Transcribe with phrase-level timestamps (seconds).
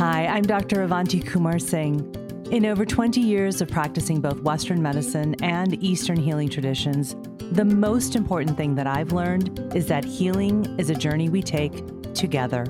[0.00, 0.80] Hi, I'm Dr.
[0.80, 2.10] Avanti Kumar Singh.
[2.50, 7.16] In over 20 years of practicing both Western medicine and Eastern healing traditions,
[7.52, 12.14] the most important thing that I've learned is that healing is a journey we take
[12.14, 12.64] together.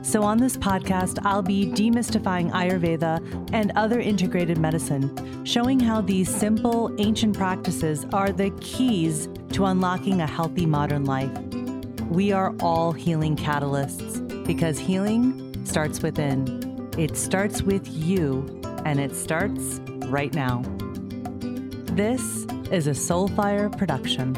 [0.00, 6.34] So, on this podcast, I'll be demystifying Ayurveda and other integrated medicine, showing how these
[6.34, 11.30] simple, ancient practices are the keys to unlocking a healthy modern life.
[12.08, 16.59] We are all healing catalysts because healing starts within.
[17.00, 20.60] It starts with you and it starts right now.
[21.94, 24.36] This is a Soulfire production.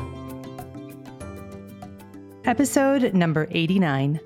[2.44, 4.20] Episode number 89.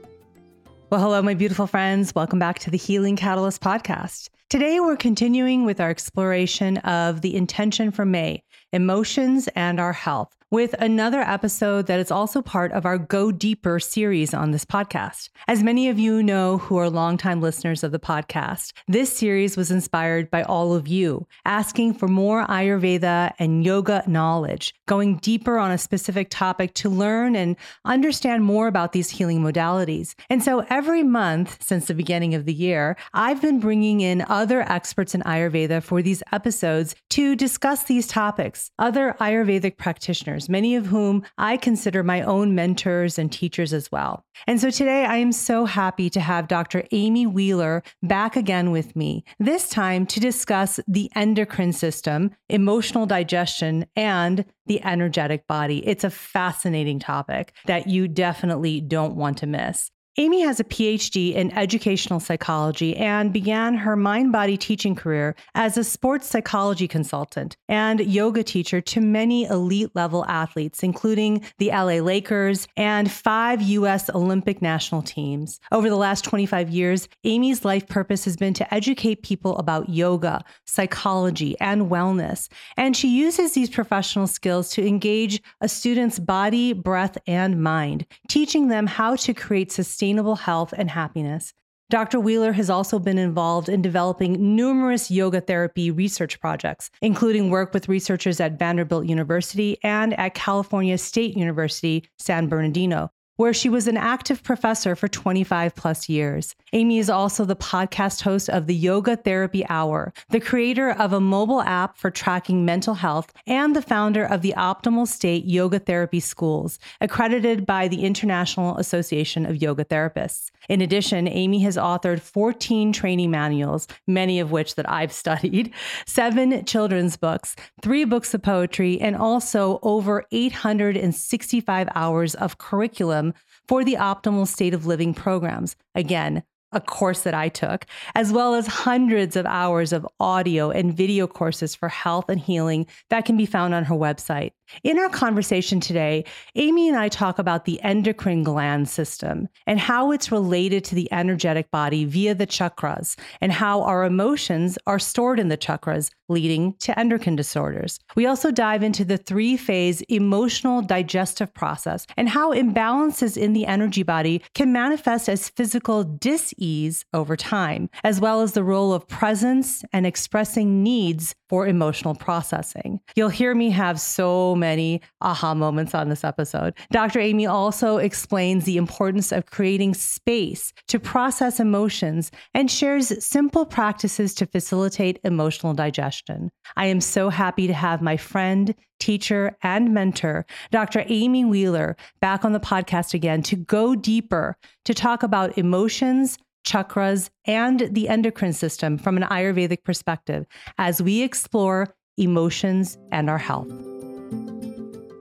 [0.90, 2.14] Well, hello, my beautiful friends.
[2.14, 4.28] Welcome back to the Healing Catalyst podcast.
[4.50, 10.36] Today, we're continuing with our exploration of the intention for May, emotions and our health
[10.52, 15.28] with another episode that is also part of our Go Deeper series on this podcast.
[15.48, 19.72] As many of you know who are longtime listeners of the podcast, this series was
[19.72, 25.72] inspired by all of you asking for more Ayurveda and yoga knowledge, going deeper on
[25.72, 30.14] a specific topic to learn and understand more about these healing modalities.
[30.30, 34.60] And so every month since the beginning of the year, I've been bringing in other
[34.62, 40.86] experts in Ayurveda for these episodes to discuss these topics, other Ayurvedic practitioners many of
[40.86, 44.24] whom I consider my own mentors and teachers as well.
[44.46, 46.84] And so today I am so happy to have Dr.
[46.92, 53.86] Amy Wheeler back again with me, this time to discuss the endocrine system, emotional digestion,
[53.96, 55.86] and the energetic body.
[55.86, 59.90] It's a fascinating topic that you definitely don't want to miss.
[60.18, 65.76] Amy has a PhD in educational psychology and began her mind body teaching career as
[65.76, 72.00] a sports psychology consultant and yoga teacher to many elite level athletes, including the LA
[72.00, 74.08] Lakers and five U.S.
[74.08, 75.60] Olympic national teams.
[75.70, 80.42] Over the last 25 years, Amy's life purpose has been to educate people about yoga,
[80.64, 82.48] psychology, and wellness.
[82.78, 88.68] And she uses these professional skills to engage a student's body, breath, and mind, teaching
[88.68, 91.52] them how to create sustainable sustainable health and happiness.
[91.90, 92.20] Dr.
[92.20, 97.88] Wheeler has also been involved in developing numerous yoga therapy research projects, including work with
[97.88, 103.96] researchers at Vanderbilt University and at California State University, San Bernardino, where she was an
[103.96, 106.54] active professor for 25 plus years.
[106.72, 111.20] Amy is also the podcast host of the Yoga Therapy Hour, the creator of a
[111.20, 116.20] mobile app for tracking mental health, and the founder of the Optimal State Yoga Therapy
[116.20, 120.50] Schools, accredited by the International Association of Yoga Therapists.
[120.68, 125.72] In addition, Amy has authored 14 training manuals, many of which that I've studied,
[126.06, 133.25] seven children's books, three books of poetry, and also over 865 hours of curriculum
[133.68, 135.76] for the optimal state of living programs.
[135.94, 140.94] Again, a course that I took, as well as hundreds of hours of audio and
[140.94, 144.52] video courses for health and healing that can be found on her website.
[144.82, 150.12] In our conversation today, Amy and I talk about the endocrine gland system and how
[150.12, 155.38] it's related to the energetic body via the chakras and how our emotions are stored
[155.38, 158.00] in the chakras, leading to endocrine disorders.
[158.16, 163.66] We also dive into the three phase emotional digestive process and how imbalances in the
[163.66, 168.92] energy body can manifest as physical dis ease over time, as well as the role
[168.92, 172.98] of presence and expressing needs for emotional processing.
[173.14, 176.74] You'll hear me have so many aha moments on this episode.
[176.90, 177.20] Dr.
[177.20, 184.34] Amy also explains the importance of creating space to process emotions and shares simple practices
[184.34, 186.50] to facilitate emotional digestion.
[186.76, 191.04] I am so happy to have my friend, teacher, and mentor, Dr.
[191.08, 197.30] Amy Wheeler, back on the podcast again to go deeper to talk about emotions, chakras,
[197.46, 200.46] and the endocrine system from an Ayurvedic perspective
[200.78, 203.70] as we explore emotions and our health.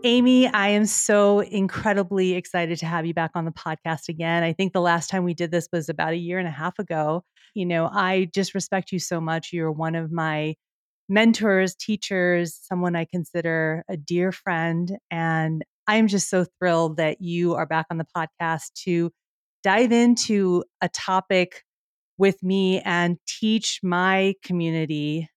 [0.06, 4.44] Amy, I am so incredibly excited to have you back on the podcast again.
[4.44, 6.78] I think the last time we did this was about a year and a half
[6.78, 7.24] ago.
[7.56, 9.52] You know, I just respect you so much.
[9.52, 10.57] You're one of my
[11.10, 14.96] mentors, teachers, someone I consider a dear friend.
[15.10, 19.12] And I'm just so thrilled that you are back on the podcast to
[19.63, 21.63] dive into a topic
[22.19, 25.30] with me and teach my community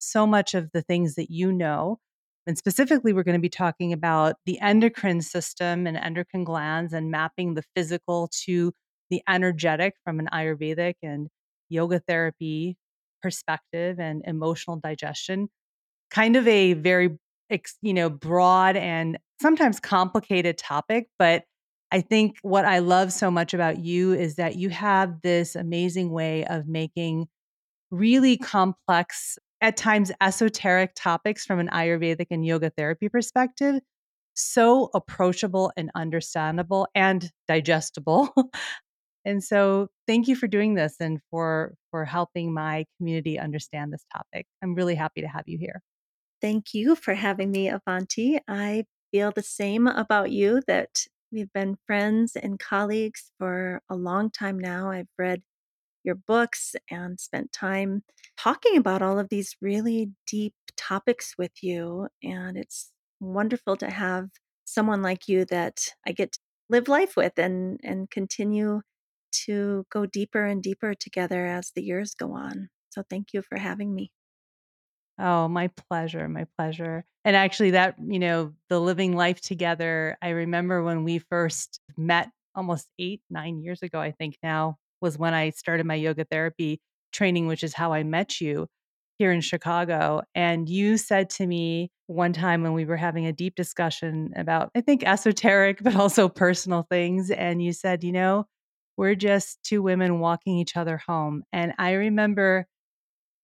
[0.00, 2.00] so much of the things that you know.
[2.46, 7.10] And specifically, we're going to be talking about the endocrine system and endocrine glands and
[7.10, 8.72] mapping the physical to
[9.10, 11.28] the energetic from an Ayurvedic and
[11.68, 12.76] yoga therapy
[13.22, 15.48] perspective and emotional digestion.
[16.10, 17.18] Kind of a very,
[17.82, 21.44] you know, broad and sometimes complicated topic, but
[21.92, 26.10] I think what I love so much about you is that you have this amazing
[26.10, 27.26] way of making
[27.90, 33.80] really complex, at times esoteric topics from an Ayurvedic and yoga therapy perspective
[34.36, 38.32] so approachable and understandable and digestible.
[39.24, 44.04] and so thank you for doing this and for for helping my community understand this
[44.14, 44.46] topic.
[44.62, 45.82] I'm really happy to have you here.
[46.40, 48.38] Thank you for having me, Avanti.
[48.46, 50.90] I feel the same about you that
[51.32, 54.90] we've been friends and colleagues for a long time now.
[54.90, 55.42] I've read
[56.06, 58.02] your books and spent time
[58.36, 62.08] talking about all of these really deep topics with you.
[62.22, 64.30] And it's wonderful to have
[64.64, 66.38] someone like you that I get to
[66.68, 68.82] live life with and, and continue
[69.46, 72.70] to go deeper and deeper together as the years go on.
[72.90, 74.12] So thank you for having me.
[75.18, 77.04] Oh, my pleasure, my pleasure.
[77.24, 82.30] And actually that, you know, the living life together, I remember when we first met
[82.54, 86.80] almost 8, 9 years ago, I think now, was when I started my yoga therapy
[87.12, 88.66] training, which is how I met you
[89.18, 90.22] here in Chicago.
[90.34, 94.70] And you said to me one time when we were having a deep discussion about,
[94.74, 97.30] I think, esoteric, but also personal things.
[97.30, 98.46] And you said, you know,
[98.96, 101.42] we're just two women walking each other home.
[101.52, 102.66] And I remember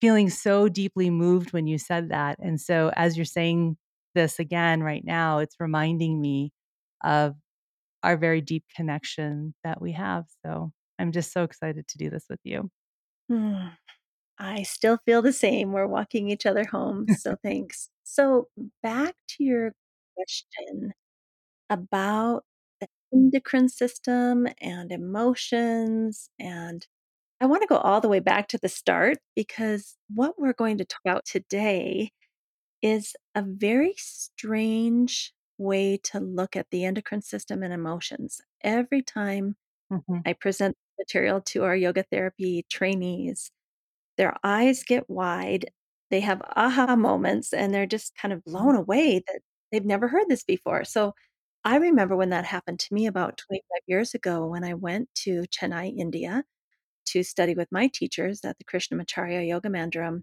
[0.01, 2.39] feeling so deeply moved when you said that.
[2.41, 3.77] And so, as you're saying
[4.15, 6.53] this again right now, it's reminding me
[7.05, 7.35] of
[8.03, 10.25] our very deep connection that we have.
[10.45, 12.71] So, I'm just so excited to do this with you.
[13.29, 13.69] Hmm.
[14.39, 15.73] I still feel the same.
[15.73, 17.07] We're walking each other home.
[17.19, 17.89] So thanks.
[18.05, 18.49] So,
[18.83, 19.73] back to your
[20.17, 20.93] question
[21.71, 22.45] about
[22.81, 26.29] the endocrine system and emotions.
[26.39, 26.87] And
[27.41, 30.79] I want to go all the way back to the start because what we're going
[30.79, 32.11] to talk about today
[32.83, 38.41] is a very strange way to look at the endocrine system and emotions.
[38.63, 39.57] Every time
[39.93, 40.27] Mhm.
[40.27, 43.51] I present material to our yoga therapy trainees,
[44.19, 45.73] their eyes get wide.
[46.11, 49.41] They have aha moments and they're just kind of blown away that
[49.73, 50.85] they've never heard this before.
[50.85, 51.15] So
[51.65, 55.43] I remember when that happened to me about 25 years ago when I went to
[55.45, 56.45] Chennai, India
[57.07, 60.23] to study with my teachers at the Krishnamacharya Yoga Mandiram.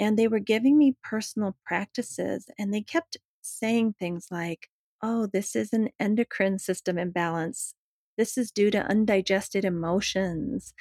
[0.00, 4.68] And they were giving me personal practices and they kept saying things like,
[5.02, 7.74] oh, this is an endocrine system imbalance.
[8.16, 10.72] This is due to undigested emotions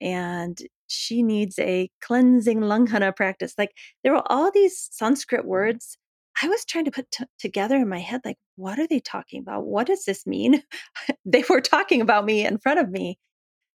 [0.00, 3.54] and she needs a cleansing langhana practice.
[3.58, 3.72] Like
[4.02, 5.48] there were all these Sanskrit mm.
[5.48, 5.96] words
[6.42, 9.40] I was trying to put t- together in my head, like, what are they talking
[9.40, 9.66] about?
[9.66, 10.62] What does this mean?
[11.24, 13.18] they were talking about me in front of me.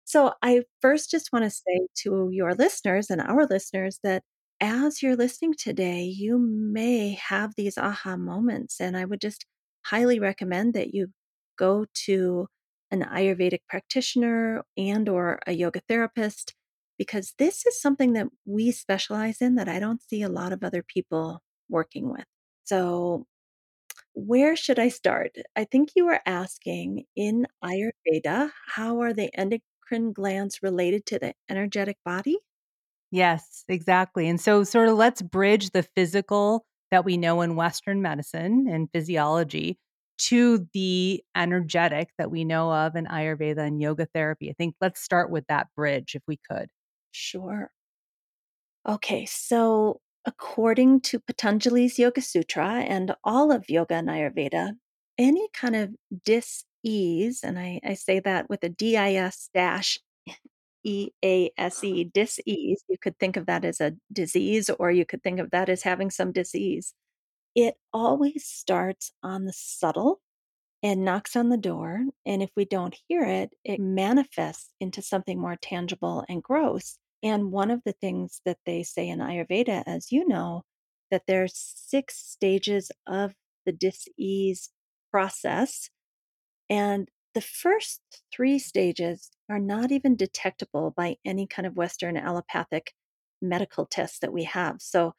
[0.05, 4.23] So I first just want to say to your listeners and our listeners that
[4.59, 8.79] as you're listening today, you may have these aha moments.
[8.79, 9.45] And I would just
[9.85, 11.07] highly recommend that you
[11.57, 12.47] go to
[12.91, 16.53] an Ayurvedic practitioner and or a yoga therapist
[16.97, 20.63] because this is something that we specialize in that I don't see a lot of
[20.63, 22.25] other people working with.
[22.65, 23.25] So
[24.13, 25.35] where should I start?
[25.55, 31.33] I think you were asking in Ayurveda, how are the endocrine glands related to the
[31.49, 32.37] energetic body?
[33.11, 34.29] Yes, exactly.
[34.29, 38.89] And so, sort of, let's bridge the physical that we know in Western medicine and
[38.91, 39.79] physiology
[40.27, 44.49] to the energetic that we know of in Ayurveda and yoga therapy.
[44.49, 46.69] I think let's start with that bridge if we could.
[47.11, 47.71] Sure.
[48.87, 54.73] Okay, so according to Patanjali's Yoga Sutra and all of Yoga and Ayurveda,
[55.17, 55.89] any kind of
[56.25, 59.99] dis-ease, and I, I say that with a D-I-S dash
[60.83, 65.51] E-A-S-E, dis-ease, you could think of that as a disease, or you could think of
[65.51, 66.93] that as having some disease.
[67.55, 70.21] It always starts on the subtle
[70.83, 72.05] and knocks on the door.
[72.25, 76.97] And if we don't hear it, it manifests into something more tangible and gross.
[77.23, 80.63] And one of the things that they say in Ayurveda, as you know,
[81.11, 83.33] that there's six stages of
[83.65, 84.69] the dis-ease
[85.11, 85.89] process.
[86.69, 88.01] And the first
[88.33, 92.93] three stages are not even detectable by any kind of Western allopathic
[93.41, 94.77] medical tests that we have.
[94.79, 95.13] So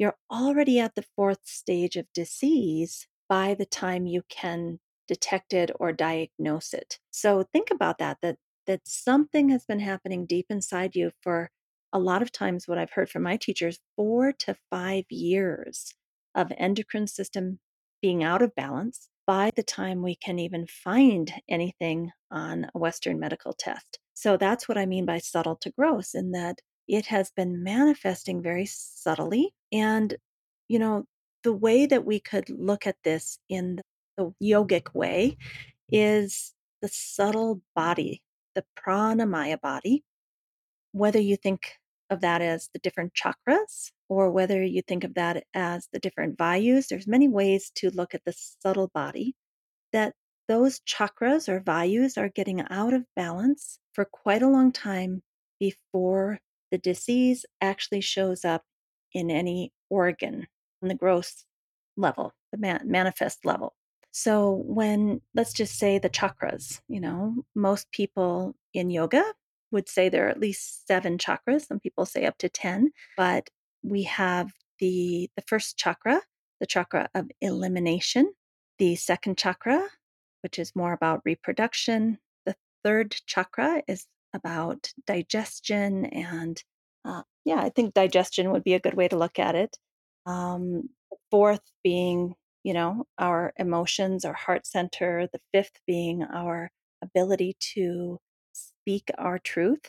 [0.00, 5.70] you're already at the fourth stage of disease by the time you can detect it
[5.78, 6.98] or diagnose it.
[7.10, 11.50] So think about that that that something has been happening deep inside you for
[11.92, 15.92] a lot of times what I've heard from my teachers 4 to 5 years
[16.34, 17.58] of endocrine system
[18.00, 23.20] being out of balance by the time we can even find anything on a western
[23.20, 23.98] medical test.
[24.14, 28.42] So that's what I mean by subtle to gross in that it has been manifesting
[28.42, 29.52] very subtly.
[29.72, 30.14] And,
[30.68, 31.04] you know,
[31.42, 33.80] the way that we could look at this in
[34.16, 35.36] the yogic way
[35.90, 38.22] is the subtle body,
[38.54, 40.04] the pranamaya body,
[40.92, 41.72] whether you think
[42.10, 46.36] of that as the different chakras or whether you think of that as the different
[46.36, 49.34] vayus, there's many ways to look at the subtle body
[49.92, 50.14] that
[50.48, 55.22] those chakras or vayus are getting out of balance for quite a long time
[55.60, 56.40] before
[56.72, 58.64] the disease actually shows up
[59.12, 60.46] in any organ
[60.82, 61.44] on the gross
[61.96, 63.74] level, the man- manifest level.
[64.12, 69.24] So, when let's just say the chakras, you know, most people in yoga
[69.70, 71.66] would say there are at least seven chakras.
[71.66, 73.48] Some people say up to 10, but
[73.82, 74.50] we have
[74.80, 76.22] the, the first chakra,
[76.58, 78.32] the chakra of elimination,
[78.78, 79.86] the second chakra,
[80.42, 82.18] which is more about reproduction.
[82.46, 86.62] The third chakra is about digestion and
[87.04, 89.78] uh, yeah, I think digestion would be a good way to look at it.
[90.26, 90.90] Um,
[91.30, 95.28] fourth being, you know, our emotions, our heart center.
[95.32, 96.70] The fifth being our
[97.02, 98.18] ability to
[98.52, 99.80] speak our truth.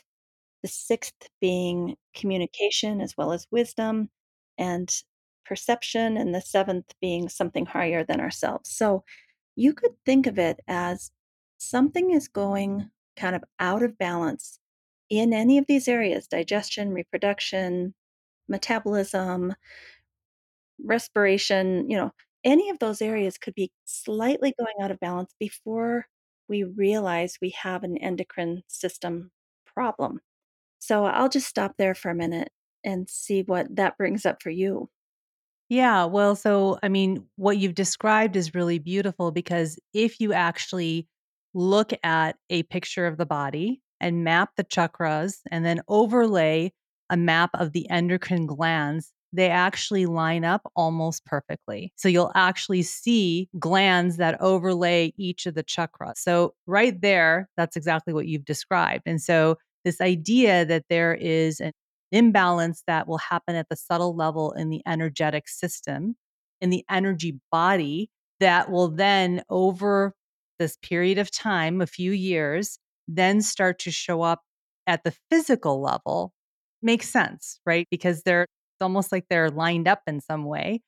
[0.62, 4.10] The sixth being communication as well as wisdom
[4.58, 4.90] and
[5.44, 6.16] perception.
[6.16, 8.70] And the seventh being something higher than ourselves.
[8.70, 9.04] So
[9.56, 11.10] you could think of it as
[11.58, 14.58] something is going kind of out of balance
[15.12, 17.92] in any of these areas digestion, reproduction,
[18.48, 19.54] metabolism,
[20.82, 22.10] respiration, you know,
[22.44, 26.06] any of those areas could be slightly going out of balance before
[26.48, 29.30] we realize we have an endocrine system
[29.66, 30.20] problem.
[30.78, 32.48] So I'll just stop there for a minute
[32.82, 34.88] and see what that brings up for you.
[35.68, 41.06] Yeah, well, so I mean, what you've described is really beautiful because if you actually
[41.52, 46.72] look at a picture of the body and map the chakras and then overlay
[47.08, 51.92] a map of the endocrine glands, they actually line up almost perfectly.
[51.96, 56.18] So you'll actually see glands that overlay each of the chakras.
[56.18, 59.04] So right there, that's exactly what you've described.
[59.06, 61.72] And so this idea that there is an
[62.12, 66.14] imbalance that will happen at the subtle level in the energetic system,
[66.60, 70.14] in the energy body, that will then, over
[70.58, 72.78] this period of time, a few years,
[73.16, 74.42] then start to show up
[74.86, 76.32] at the physical level
[76.82, 77.86] makes sense, right?
[77.90, 80.80] Because they're it's almost like they're lined up in some way.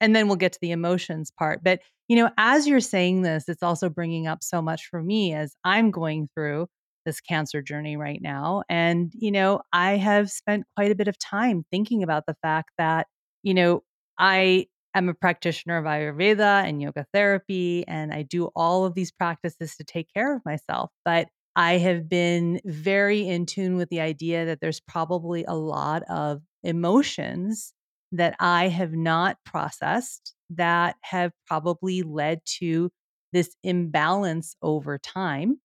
[0.00, 1.60] And then we'll get to the emotions part.
[1.64, 5.32] But, you know, as you're saying this, it's also bringing up so much for me
[5.32, 6.66] as I'm going through
[7.06, 8.64] this cancer journey right now.
[8.68, 12.72] And, you know, I have spent quite a bit of time thinking about the fact
[12.76, 13.06] that,
[13.42, 13.82] you know,
[14.18, 19.12] I am a practitioner of Ayurveda and yoga therapy, and I do all of these
[19.12, 20.90] practices to take care of myself.
[21.04, 26.02] But I have been very in tune with the idea that there's probably a lot
[26.04, 27.72] of emotions
[28.12, 32.90] that I have not processed that have probably led to
[33.32, 35.58] this imbalance over time,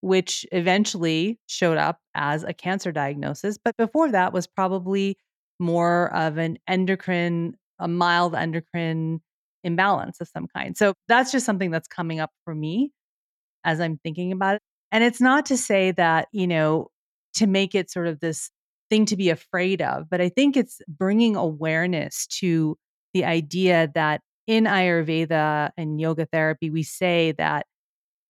[0.00, 3.58] which eventually showed up as a cancer diagnosis.
[3.62, 5.16] But before that was probably
[5.58, 9.20] more of an endocrine, a mild endocrine
[9.64, 10.76] imbalance of some kind.
[10.76, 12.92] So that's just something that's coming up for me
[13.64, 14.62] as I'm thinking about it.
[14.94, 16.86] And it's not to say that, you know,
[17.34, 18.50] to make it sort of this
[18.88, 22.78] thing to be afraid of, but I think it's bringing awareness to
[23.12, 27.66] the idea that in Ayurveda and yoga therapy, we say that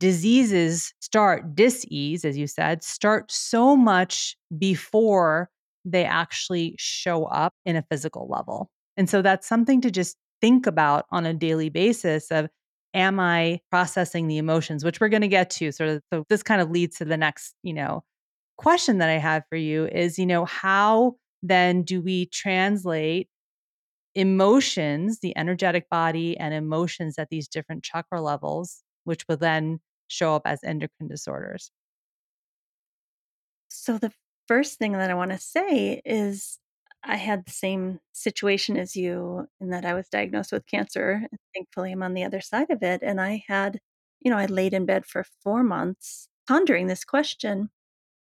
[0.00, 5.50] diseases start, disease, as you said, start so much before
[5.85, 8.71] they actually show up in a physical level.
[8.97, 12.49] And so that's something to just think about on a daily basis of
[12.95, 16.03] am I processing the emotions, which we're going to get to sort of.
[16.13, 18.05] So this kind of leads to the next, you know,
[18.57, 23.29] question that I have for you is, you know, how then do we translate
[24.15, 30.35] emotions, the energetic body and emotions at these different chakra levels, which will then show
[30.35, 31.71] up as endocrine disorders?
[33.69, 34.13] So the
[34.47, 36.59] first thing that I want to say is
[37.07, 41.23] I had the same situation as you in that I was diagnosed with cancer.
[41.31, 43.03] And thankfully, I'm on the other side of it.
[43.03, 43.81] And I had,
[44.21, 47.71] you know, I laid in bed for four months pondering this question.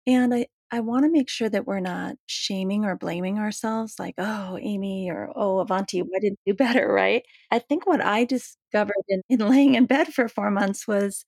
[0.06, 4.14] And I, I want to make sure that we're not shaming or blaming ourselves like,
[4.18, 6.08] oh, Amy or oh, Avanti, mm-hmm.
[6.10, 6.88] why didn't you do better?
[6.92, 7.24] Right.
[7.50, 11.24] I think what I discovered in, in laying in bed for four months was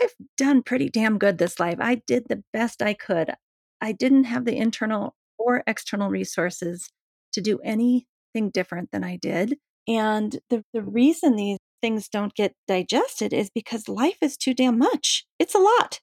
[0.00, 1.78] I've done pretty damn good this life.
[1.80, 3.32] I did the best I could.
[3.80, 5.14] I didn't have the internal
[5.48, 6.88] or external resources
[7.32, 9.58] to do anything different than I did.
[9.86, 14.78] And the, the reason these things don't get digested is because life is too damn
[14.78, 15.24] much.
[15.38, 16.00] It's a lot.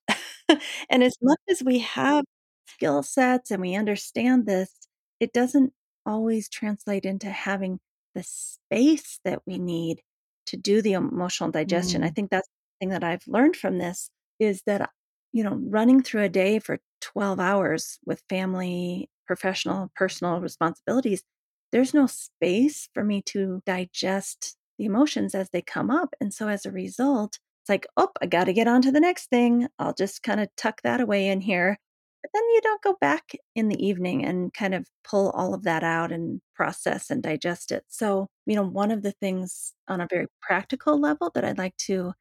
[0.90, 2.24] and as much as we have
[2.68, 4.72] skill sets and we understand this,
[5.20, 5.74] it doesn't
[6.06, 7.80] always translate into having
[8.16, 10.02] the space that we need
[10.48, 12.04] to do the emotional digestion.
[12.04, 12.16] I Mm.
[12.16, 14.10] think that's the thing that I've learned from this
[14.40, 14.92] is that,
[15.34, 21.24] you know, running through a day for 12 hours with family, professional, personal responsibilities,
[21.72, 26.16] there's no space for me to digest the emotions as they come up.
[26.22, 29.00] And so as a result, it's like, oh, I got to get on to the
[29.00, 29.68] next thing.
[29.80, 31.78] I'll just kind of tuck that away in here.
[32.22, 35.64] But then you don't go back in the evening and kind of pull all of
[35.64, 37.84] that out and process and digest it.
[37.88, 41.78] So, you know, one of the things on a very practical level that I'd like
[41.86, 42.14] to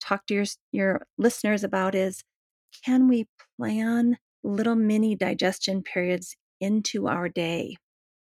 [0.00, 2.22] talk to your your listeners about is
[2.84, 3.26] can we
[3.58, 7.76] plan little mini digestion periods into our day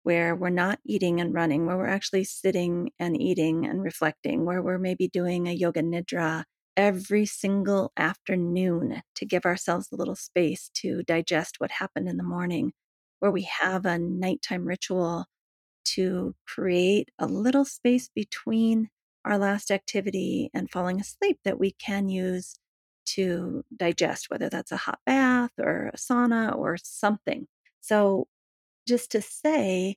[0.03, 4.63] where we're not eating and running, where we're actually sitting and eating and reflecting, where
[4.63, 6.45] we're maybe doing a yoga nidra
[6.77, 12.23] every single afternoon to give ourselves a little space to digest what happened in the
[12.23, 12.73] morning,
[13.21, 15.27] where we have a nighttime ritual
[15.85, 18.89] to create a little space between
[19.25, 22.57] our last activity and falling asleep that we can use
[23.07, 27.47] to digest, whether that's a hot bath or a sauna or something.
[27.85, 28.29] So,
[28.89, 29.97] just to say,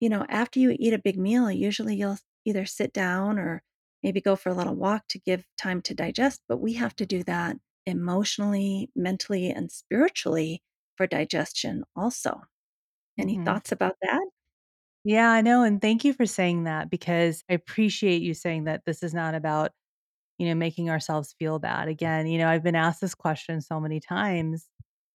[0.00, 3.62] you know, after you eat a big meal, usually you'll either sit down or
[4.02, 7.06] maybe go for a little walk to give time to digest, but we have to
[7.06, 10.62] do that emotionally, mentally, and spiritually
[10.96, 12.42] for digestion also.
[13.18, 13.42] Any Mhm.
[13.44, 14.22] thoughts about that?
[15.04, 18.84] Yeah, I know, and thank you for saying that because I appreciate you saying that
[18.84, 19.72] this is not about,
[20.38, 21.88] you know, making ourselves feel bad.
[21.88, 24.68] Again, you know, I've been asked this question so many times.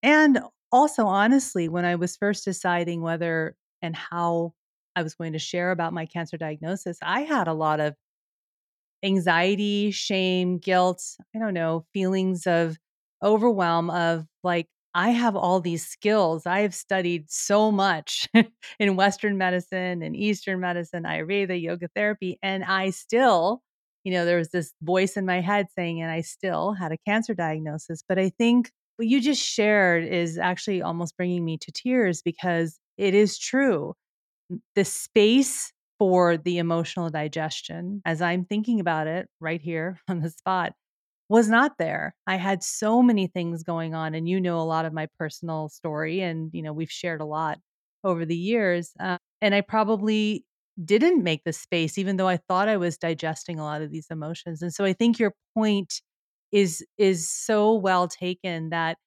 [0.03, 0.39] And
[0.71, 4.53] also, honestly, when I was first deciding whether and how
[4.95, 7.95] I was going to share about my cancer diagnosis, I had a lot of
[9.03, 11.03] anxiety, shame, guilt,
[11.35, 12.77] I don't know, feelings of
[13.23, 16.47] overwhelm of like, I have all these skills.
[16.47, 18.27] I have studied so much
[18.79, 23.61] in Western medicine and Eastern medicine, Ayurveda, yoga therapy, and I still,
[24.03, 26.97] you know, there was this voice in my head saying, and I still had a
[27.07, 28.03] cancer diagnosis.
[28.07, 32.79] But I think what you just shared is actually almost bringing me to tears because
[32.97, 33.93] it is true
[34.75, 40.29] the space for the emotional digestion, as I'm thinking about it right here on the
[40.29, 40.73] spot,
[41.29, 42.15] was not there.
[42.27, 45.69] I had so many things going on, and you know a lot of my personal
[45.69, 47.59] story, and you know we've shared a lot
[48.03, 48.91] over the years.
[48.99, 50.45] Uh, and I probably
[50.83, 54.07] didn't make the space, even though I thought I was digesting a lot of these
[54.11, 54.61] emotions.
[54.61, 56.01] And so I think your point
[56.51, 58.97] is is so well taken that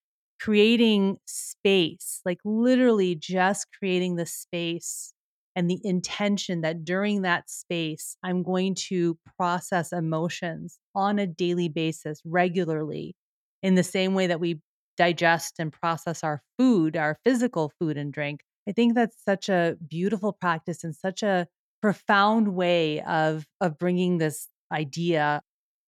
[0.40, 5.12] creating space, like literally just creating the space
[5.56, 11.68] and the intention that during that space, I'm going to process emotions on a daily
[11.68, 13.14] basis regularly
[13.62, 14.60] in the same way that we
[14.96, 18.40] digest and process our food, our physical food and drink.
[18.68, 21.46] I think that's such a beautiful practice and such a
[21.82, 25.42] profound way of of bringing this idea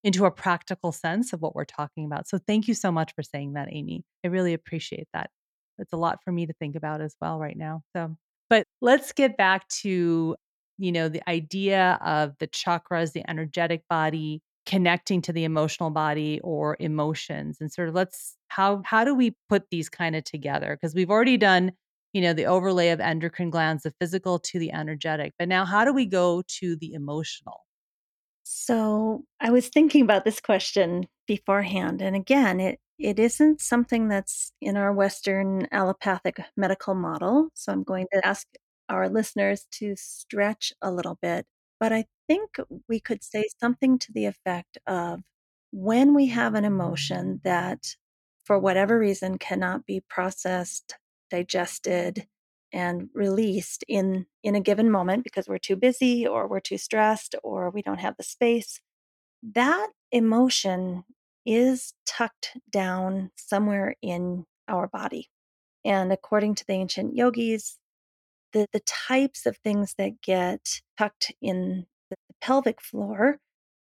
[0.04, 2.28] into a practical sense of what we're talking about.
[2.28, 4.04] So thank you so much for saying that, Amy.
[4.24, 5.30] I really appreciate that.
[5.78, 7.82] It's a lot for me to think about as well right now.
[7.96, 8.16] So
[8.52, 10.36] but let's get back to,
[10.76, 16.38] you know, the idea of the chakras, the energetic body connecting to the emotional body
[16.44, 20.76] or emotions and sort of let's how how do we put these kind of together?
[20.78, 21.72] Because we've already done,
[22.12, 25.32] you know, the overlay of endocrine glands, the physical to the energetic.
[25.38, 27.60] But now how do we go to the emotional?
[28.54, 34.52] So I was thinking about this question beforehand, and again, it it isn't something that's
[34.60, 37.48] in our Western allopathic medical model.
[37.54, 38.46] So I'm going to ask
[38.90, 41.46] our listeners to stretch a little bit.
[41.80, 42.50] But I think
[42.88, 45.22] we could say something to the effect of
[45.72, 47.96] when we have an emotion that,
[48.44, 50.96] for whatever reason, cannot be processed,
[51.30, 52.26] digested,
[52.72, 57.35] and released in in a given moment because we're too busy or we're too stressed
[57.42, 58.80] or we don't have the space
[59.42, 61.04] that emotion
[61.44, 65.28] is tucked down somewhere in our body
[65.85, 67.78] and according to the ancient yogis
[68.52, 73.38] the, the types of things that get tucked in the pelvic floor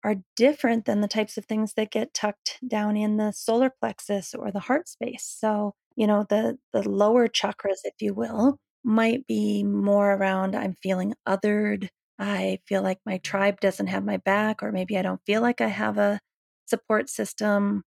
[0.04, 4.34] are different than the types of things that get tucked down in the solar plexus
[4.34, 5.24] or the heart space.
[5.24, 10.74] So, you know, the the lower chakras, if you will, might be more around I'm
[10.82, 11.90] feeling othered.
[12.18, 15.60] I feel like my tribe doesn't have my back, or maybe I don't feel like
[15.60, 16.20] I have a
[16.66, 17.84] support system.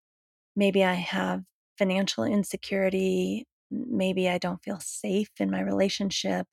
[0.55, 1.43] Maybe I have
[1.77, 3.45] financial insecurity.
[3.71, 6.47] Maybe I don't feel safe in my relationship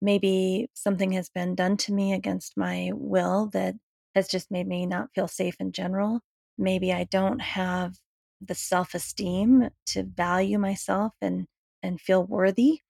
[0.00, 3.74] maybe something has been done to me against my will that
[4.14, 6.20] has just made me not feel safe in general.
[6.58, 7.96] Maybe I don't have
[8.40, 11.46] the self-esteem to value myself and
[11.82, 12.80] and feel worthy.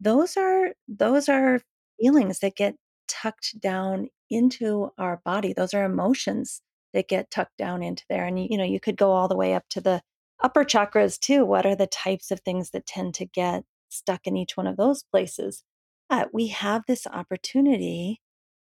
[0.00, 1.60] Those are those are
[2.00, 2.76] feelings that get
[3.08, 5.52] tucked down into our body.
[5.52, 8.26] Those are emotions that get tucked down into there.
[8.26, 10.02] And, you know, you could go all the way up to the
[10.42, 11.44] upper chakras too.
[11.44, 14.76] What are the types of things that tend to get stuck in each one of
[14.76, 15.62] those places?
[16.08, 18.20] But we have this opportunity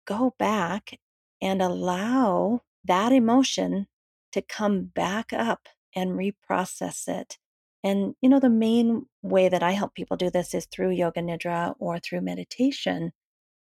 [0.06, 0.98] go back
[1.40, 3.86] and allow that emotion
[4.32, 7.38] to come back up and reprocess it.
[7.84, 11.20] And, you know, the main way that I help people do this is through yoga
[11.20, 13.12] nidra or through meditation,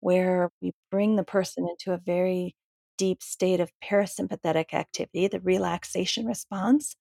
[0.02, 2.56] where we bring the person into a very
[2.98, 6.96] deep state of parasympathetic activity, the relaxation response.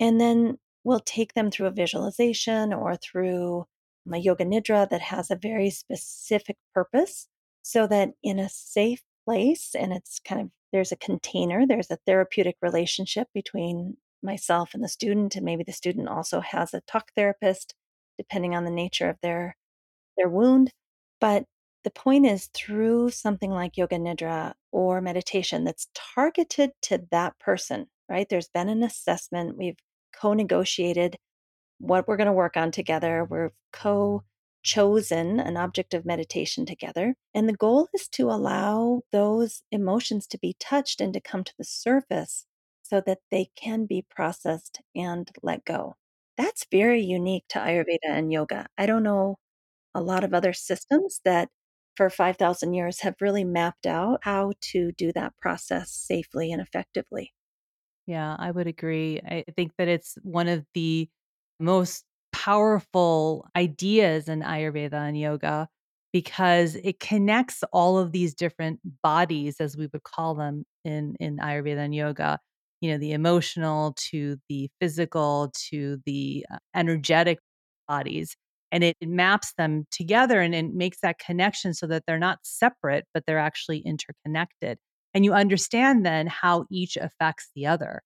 [0.00, 3.66] And then we'll take them through a visualization or through
[4.04, 7.28] my yoga nidra that has a very specific purpose
[7.62, 11.98] so that in a safe place and it's kind of there's a container there's a
[12.06, 17.12] therapeutic relationship between myself and the student and maybe the student also has a talk
[17.16, 17.74] therapist
[18.18, 19.56] depending on the nature of their
[20.16, 20.72] their wound
[21.20, 21.44] but
[21.84, 27.86] the point is through something like yoga nidra or meditation that's targeted to that person
[28.08, 29.78] right there's been an assessment we've
[30.14, 31.16] co-negotiated
[31.78, 34.22] what we're going to work on together we're co
[34.66, 37.14] chosen an object of meditation together.
[37.32, 41.54] And the goal is to allow those emotions to be touched and to come to
[41.56, 42.45] the surface
[42.88, 45.96] so that they can be processed and let go.
[46.36, 48.66] That's very unique to Ayurveda and yoga.
[48.78, 49.38] I don't know
[49.94, 51.50] a lot of other systems that
[51.96, 57.32] for 5,000 years have really mapped out how to do that process safely and effectively.
[58.06, 59.20] Yeah, I would agree.
[59.20, 61.08] I think that it's one of the
[61.58, 65.68] most powerful ideas in Ayurveda and yoga
[66.12, 71.38] because it connects all of these different bodies, as we would call them in, in
[71.38, 72.38] Ayurveda and yoga,
[72.86, 77.38] you know, the emotional to the physical to the uh, energetic
[77.88, 78.36] bodies.
[78.70, 82.38] And it, it maps them together and it makes that connection so that they're not
[82.44, 84.78] separate, but they're actually interconnected.
[85.14, 88.02] And you understand then how each affects the other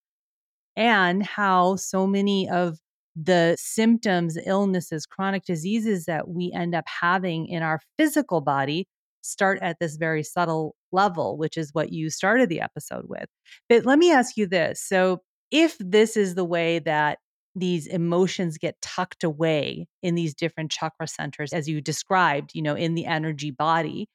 [0.76, 2.78] and how so many of
[3.14, 8.86] the symptoms, illnesses, chronic diseases that we end up having in our physical body
[9.22, 13.26] start at this very subtle level, which is what you started the episode with.
[13.68, 14.82] But let me ask you this.
[14.82, 17.18] So, if this is the way that
[17.56, 22.74] these emotions get tucked away in these different chakra centers, as you described, you know,
[22.76, 24.08] in the energy body,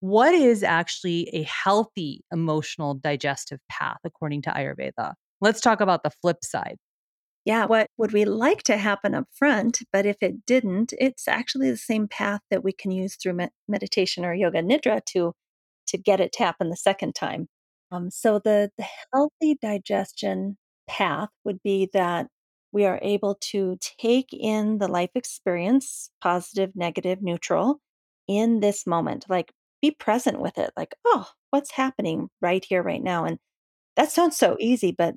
[0.00, 5.14] what is actually a healthy emotional digestive path according to Ayurveda?
[5.40, 6.76] Let's talk about the flip side.
[7.44, 9.80] Yeah, what would we like to happen up front?
[9.92, 14.24] But if it didn't, it's actually the same path that we can use through meditation
[14.24, 15.32] or yoga nidra to
[15.88, 17.48] to get it to happen the second time.
[17.90, 20.56] Um, so the the healthy digestion
[20.88, 22.28] path would be that
[22.72, 27.80] we are able to take in the life experience, positive, negative, neutral,
[28.28, 29.26] in this moment.
[29.28, 29.52] Like
[29.82, 30.70] be present with it.
[30.76, 33.24] Like, oh, what's happening right here, right now?
[33.24, 33.38] And
[33.96, 35.14] that sounds so easy, but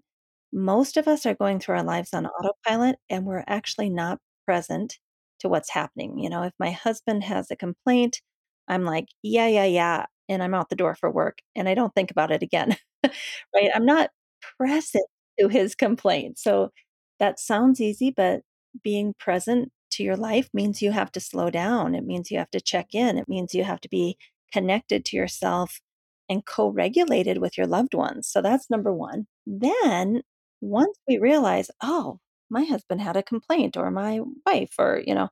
[0.55, 2.45] most of us are going through our lives on mm-hmm.
[2.45, 4.97] autopilot and we're actually not present
[5.41, 6.17] to what's happening.
[6.17, 8.21] You know, if my husband has a complaint,
[8.67, 10.05] I'm like, yeah, yeah, yeah.
[10.29, 12.77] And I'm out the door for work and I don't think about it again.
[13.03, 13.69] right.
[13.75, 14.11] I'm not
[14.57, 15.05] present
[15.39, 16.39] to his complaint.
[16.39, 16.71] So
[17.19, 18.41] that sounds easy, but
[18.81, 21.95] being present to your life means you have to slow down.
[21.95, 23.09] It means you have to check mm-hmm.
[23.09, 23.17] in.
[23.17, 24.17] It means you have to be
[24.53, 25.81] connected to yourself
[26.29, 28.29] and co regulated with your loved ones.
[28.29, 29.27] So that's number one.
[29.45, 30.21] Then
[30.61, 35.29] once we realize, oh, my husband had a complaint or my wife or, you know,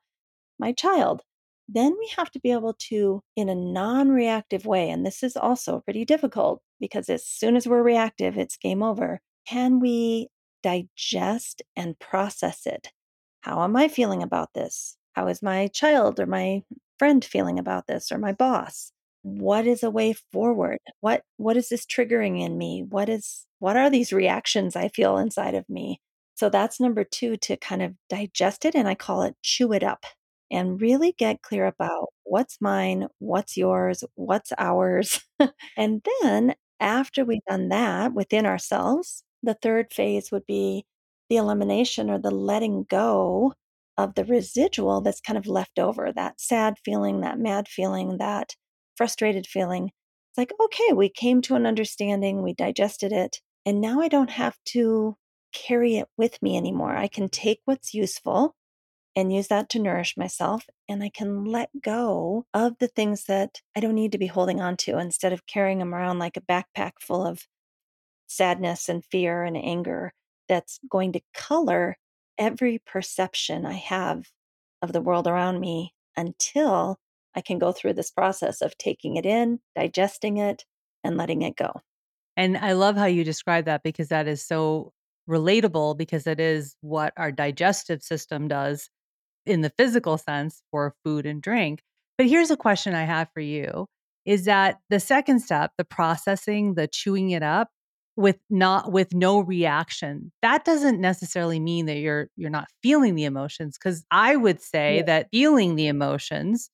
[0.60, 1.22] my child,
[1.70, 5.36] then we have to be able to, in a non reactive way, and this is
[5.38, 9.22] also pretty difficult because as soon as we're reactive, it's game over.
[9.48, 10.30] Can we
[10.64, 12.92] digest and process it?
[13.42, 14.98] How am I feeling about this?
[15.14, 16.64] How is my child or my
[17.00, 18.92] friend feeling about this or my boss?
[19.24, 20.80] What is a way forward?
[21.02, 22.84] What what is this triggering in me?
[22.88, 26.02] What is what are these reactions i feel inside of me?
[26.36, 29.84] So that's number 2 to kind of digest it and i call it chew it
[29.84, 30.06] up
[30.52, 35.22] and really get clear about what's mine what's yours what's ours
[35.78, 40.86] and then after we've done that within ourselves the third phase would be
[41.30, 43.54] the elimination or the letting go
[43.98, 48.56] of the residual that's kind of left over that sad feeling that mad feeling that
[48.96, 49.86] frustrated feeling.
[49.86, 54.32] It's like, okay, we came to an understanding, we digested it, and now I don't
[54.32, 55.16] have to
[55.54, 56.96] carry it with me anymore.
[56.96, 58.56] I can take what's useful
[59.16, 60.66] and use that to nourish myself.
[60.90, 64.60] And I can let go of the things that I don't need to be holding
[64.60, 67.46] on to instead of carrying them around like a backpack full of
[68.28, 70.14] sadness and fear and anger
[70.50, 71.98] that's going to color
[72.38, 74.26] every perception I have
[74.82, 76.98] of the world around me until
[77.36, 80.66] I can go through this process of taking it in, digesting it,
[81.04, 81.82] and letting it go.
[82.38, 84.92] And I love how you describe that because that is so
[85.30, 88.90] relatable because it is what our digestive system does
[89.46, 91.82] in the physical sense for food and drink.
[92.18, 93.88] But here's a question I have for you
[94.26, 97.70] is that the second step, the processing, the chewing it up
[98.16, 100.32] with not with no reaction.
[100.42, 104.98] That doesn't necessarily mean that you're you're not feeling the emotions cuz I would say
[104.98, 105.04] Yeah.
[105.04, 106.70] that feeling the emotions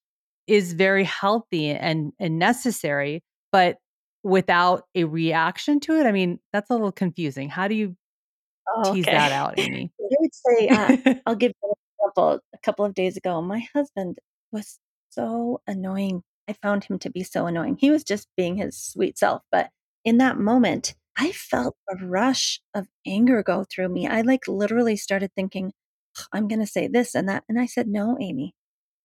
[0.49, 3.77] is very healthy and and necessary, but
[4.23, 7.49] without a reaction to it, I mean, that's a little confusing.
[7.49, 7.95] How do you
[8.67, 9.11] Oh, tease okay.
[9.11, 9.91] that out, Amy?
[10.01, 10.93] I would say, uh,
[11.25, 12.39] I'll give you an example.
[12.53, 14.19] A couple of days ago, my husband
[14.51, 16.23] was so annoying.
[16.47, 17.77] I found him to be so annoying.
[17.79, 19.69] He was just being his sweet self, but
[20.05, 24.07] in that moment, I felt a rush of anger go through me.
[24.07, 25.73] I, like, literally started thinking,
[26.33, 28.55] "I'm gonna say this and that," and I said, "No, Amy,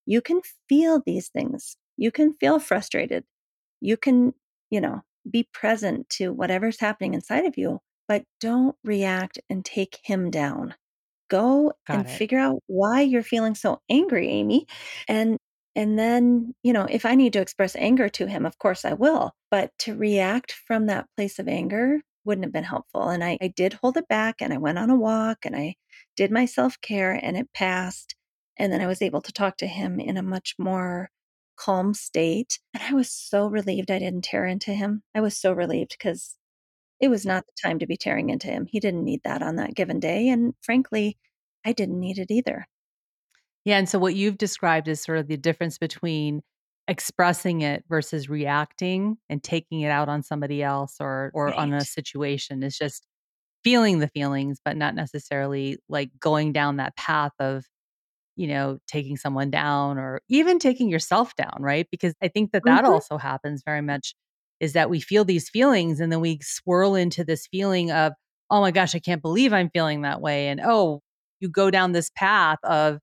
[0.06, 1.76] you can feel these things.
[1.96, 3.24] You can feel frustrated.
[3.80, 4.34] You can,
[4.70, 10.00] you know, be present to whatever's happening inside of you, but don't react and take
[10.04, 10.74] him down.
[11.30, 12.22] Go Got and it.
[12.22, 14.66] figure out why you're feeling so angry, Amy,
[15.08, 15.38] and
[15.76, 18.92] and then, you know, if I need to express anger to him, of course I
[18.94, 23.38] will, but to react from that place of anger wouldn't have been helpful, and I
[23.42, 25.76] I did hold it back, and I went on a walk, and I
[26.16, 28.14] did my self-care, and it passed,
[28.58, 31.10] and then I was able to talk to him in a much more
[31.56, 35.02] calm state, and I was so relieved I didn't tear into him.
[35.14, 36.36] I was so relieved because
[37.00, 38.66] it was not the time to be tearing into him.
[38.66, 41.18] He didn't need that on that given day, and frankly,
[41.64, 42.66] I didn't need it either.
[43.64, 46.42] Yeah, and so what you've described is sort of the difference between
[46.88, 51.84] expressing it versus reacting and taking it out on somebody else or or on a
[51.84, 52.62] situation.
[52.62, 53.06] is just
[53.64, 57.64] feeling the feelings, but not necessarily, like, going down that path of,
[58.36, 61.86] you know, taking someone down or even taking yourself down, right?
[61.90, 62.84] Because I think that that Mhm.
[62.84, 64.14] also happens very much
[64.60, 68.12] is that we feel these feelings and then we swirl into this feeling of,
[68.50, 71.02] "Oh my gosh, I can't believe I'm feeling that way," and, oh,
[71.40, 73.00] you go down this path of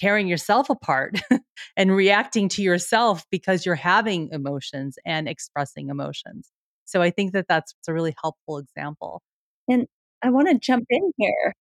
[0.00, 1.20] tearing yourself apart
[1.76, 6.50] and reacting to yourself because you're having emotions and expressing emotions.
[6.84, 9.22] So I think that that's a really helpful example.
[9.68, 9.86] And
[10.22, 11.54] I wanna jump in here.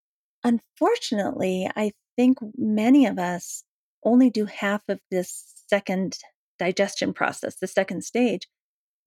[0.43, 3.63] Unfortunately, I think many of us
[4.05, 6.17] only do half of this 2nd
[6.59, 8.47] digestion process, the 2nd stage.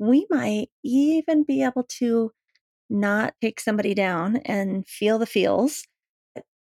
[0.01, 2.33] We might even be able to
[2.91, 5.85] not take somebody down and feel the feels.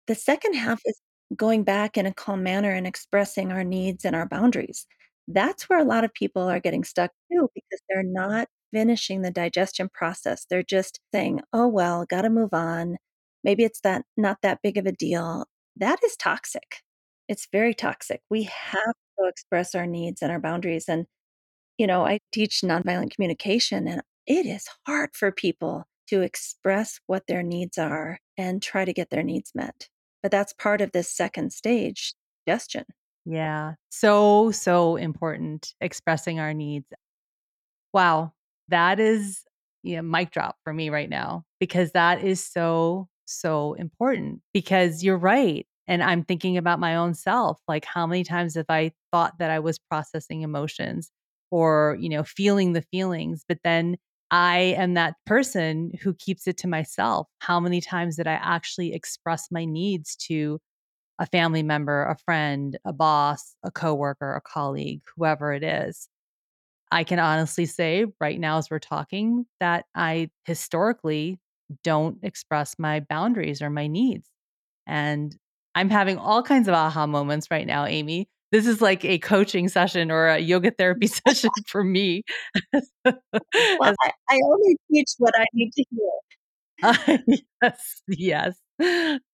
[0.09, 1.01] The 2nd half is
[1.37, 4.87] going back in a calm manner and expressing our needs and our boundaries.
[5.29, 9.31] That's where a lot of people are getting stuck too because they're not finishing the
[9.33, 10.47] digestion process.
[10.51, 12.99] They're just saying, "Oh, well, gotta move on.
[13.45, 16.83] Maybe it's that not that big of a deal." That is toxic.
[17.29, 18.21] It's very toxic.
[18.31, 21.07] We have to express our needs and our boundaries, and,
[21.79, 27.27] you know, I teach nonviolent communication, and it is hard for people to express what
[27.29, 29.89] their needs are and try to get their needs met.
[30.23, 32.15] But that's part of this 2nd stage,
[32.49, 32.85] gestion.
[33.25, 33.75] Yeah.
[33.91, 36.87] So, so important, expressing our needs.
[37.95, 38.33] Wow.
[38.69, 39.45] That is
[39.83, 45.19] yeah, mic drop for me right now because that is so, so important because you're
[45.19, 49.39] right, and I'm thinking about my own self, like, how many times have I thought
[49.39, 51.11] that I was processing emotions
[51.51, 53.97] or, you know, feeling the feelings, but then
[54.31, 57.29] I am that person who keeps it to myself.
[57.41, 60.59] How many times did I actually express my needs to
[61.19, 66.09] a family member, a friend, a boss, a coworker, a colleague, whoever it is?
[66.91, 71.39] I can honestly say right now as we're talking that I historically
[71.85, 74.29] don't express my boundaries or my needs,
[74.87, 75.37] and
[75.75, 78.29] I'm having all kinds of aha moments right now, Amy.
[78.53, 82.25] This is like a coaching session or a yoga therapy session for me.
[83.79, 86.11] Well, I I only teach what I need to hear.
[87.63, 88.57] Yes, yes.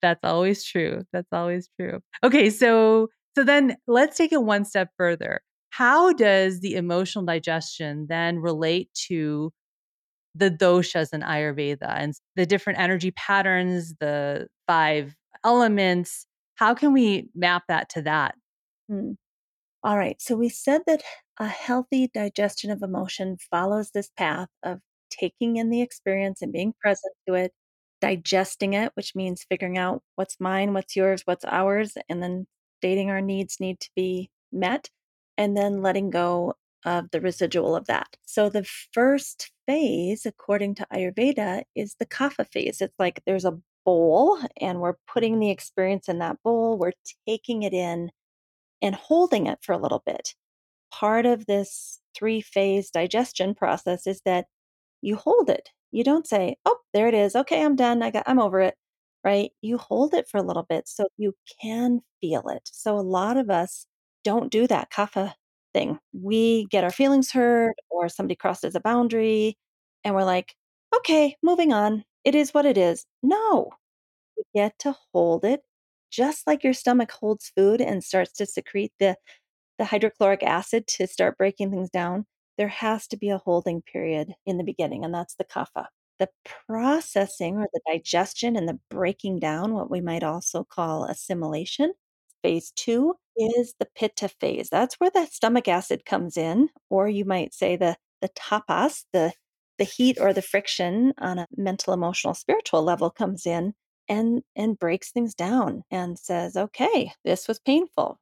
[0.03, 2.01] That's always true, that's always true.
[2.25, 5.41] Okay, so so then let's take it one step further.
[5.71, 9.53] How does the emotional digestion then relate to
[10.39, 16.27] the doshas in Ayurveda and the different energy patterns, the 5 elements?
[16.55, 18.35] How can we map that to that?
[18.91, 19.17] Mm.
[19.87, 21.03] Alright, so we said that
[21.39, 26.75] a healthy digestion of emotion follows this path of taking in the experience and being
[26.83, 27.53] present to it,
[28.01, 32.47] digesting it, which means figuring out what's mine, what's yours, what's ours, and then
[32.81, 34.91] stating our needs need to be met,
[35.37, 36.55] and then letting go
[36.89, 38.17] of the residual of that.
[38.27, 42.81] So the first phase, according to Ayurveda, is the Kapha phase.
[42.81, 46.93] It's like there's a bowl, and we're putting the experience in that bowl, we're
[47.27, 48.11] taking it in
[48.83, 50.35] and holding it for a little bit.
[50.93, 54.47] Part of this three-phase digestion process is that
[55.03, 55.71] you hold it.
[55.93, 57.37] You don't say, "Oh, there it is.
[57.37, 58.03] Okay, I'm done.
[58.03, 58.77] I got I'm over it."
[59.25, 59.53] Right?
[59.63, 62.63] You hold it for a little bit so you can feel it.
[62.73, 63.87] So a lot of us
[64.25, 65.35] don't do that kapha
[65.75, 65.99] thing.
[66.13, 69.57] We get our feelings hurt or somebody crosses a boundary
[70.05, 70.55] and we're like,
[70.97, 72.05] "Okay, moving on.
[72.25, 73.71] It is what it is." No,
[74.37, 75.63] you get to hold it
[76.11, 79.17] just like your stomach holds food and starts to secrete the
[79.79, 82.27] the hydrochloric acid to start breaking things down.
[82.59, 85.87] There has to be a holding period in the beginning, and that's the kapha.
[86.19, 86.29] The
[86.69, 91.95] processing or the digestion and the breaking down, what we might also call assimilation,
[92.43, 94.69] phase 2 is the pitta phase.
[94.71, 99.33] That's where the stomach acid comes in, or you might say the the tapas, the
[99.79, 103.75] the heat or the friction on a mental, emotional, spiritual level comes in
[104.09, 108.19] and and breaks things down and says, "Okay, this was painful.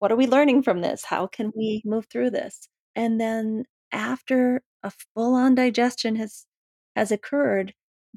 [0.00, 1.04] What are we learning from this?
[1.04, 6.46] How can we move through this?" And then after a full-on digestion has
[6.96, 7.74] has occurred,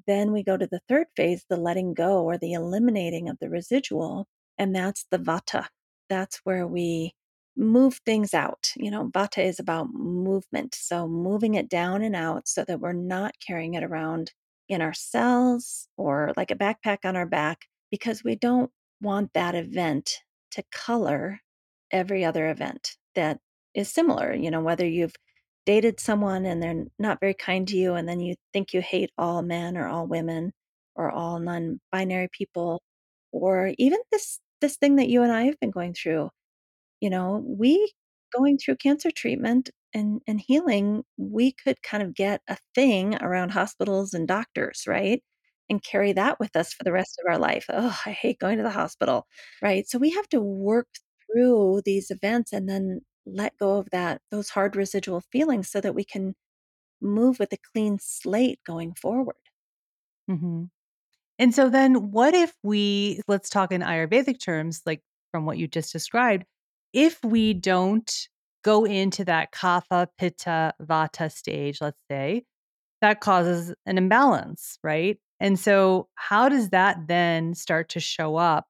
[0.08, 3.50] then we go to the 3rd phase, the letting go or the eliminating of the
[3.50, 5.68] residual, and that's the vata.
[6.10, 7.14] That's where we
[7.58, 8.72] move things out.
[8.76, 12.94] You know, vata is about movement, so moving it down and out so that we're
[12.94, 14.32] not carrying it around
[14.68, 19.56] in our cells or like a backpack on our back because we don't want that
[19.56, 21.40] event to color
[21.92, 23.40] every other event that
[23.74, 24.34] is similar.
[24.34, 25.16] You know, whether you've
[25.66, 29.12] dated someone and they're not very kind to you and then you think you hate
[29.18, 30.54] all men or all women
[30.96, 32.82] or all non-binary people
[33.32, 36.30] or even this this thing that you and I have been going through.
[37.02, 37.94] You know, we
[38.36, 43.52] going through cancer treatment and and healing, we could kind of get a thing around
[43.52, 45.24] hospitals and doctors, right?
[45.70, 47.66] And carry that with us for the rest of our life.
[47.70, 49.28] Oh, I hate going to the hospital."
[49.62, 49.88] Right?
[49.90, 50.88] So we have to work
[51.34, 55.96] through these events and then let go of that those hard residual feelings so that
[55.96, 56.36] we can
[57.02, 59.38] move with a clean slate going forward.
[60.30, 60.70] Mhm.
[61.40, 65.68] And so then what if we let's talk in Ayurvedic terms, like from what you
[65.68, 66.46] just described,
[66.94, 68.10] if we don't
[68.64, 72.44] go into that kapha, pitta, vata stage, let's say,
[73.02, 75.18] that causes an imbalance, right?
[75.40, 78.66] And so how does that then start to show up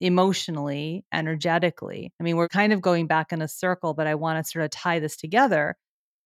[0.00, 2.10] emotionally, energetically?
[2.18, 4.70] I mean, we're kind of going back in a circle, but I wanna sort of
[4.70, 5.76] tie this together,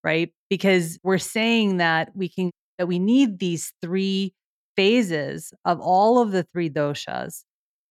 [0.03, 0.31] right?
[0.49, 4.33] Because we're saying that we can that we need these 3
[4.77, 7.43] phases of all of the 3 doshas,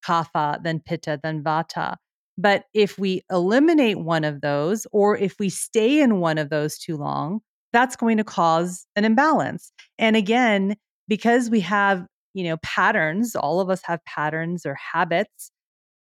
[0.06, 1.96] kapha, then pitta, then vata.
[2.38, 6.78] But if we eliminate one of those, or if we stay in one of those
[6.78, 7.40] too long,
[7.72, 9.72] that's going to cause an imbalance.
[9.98, 10.76] And again,
[11.08, 15.50] because we have, you know, patterns, all of us have patterns or habits.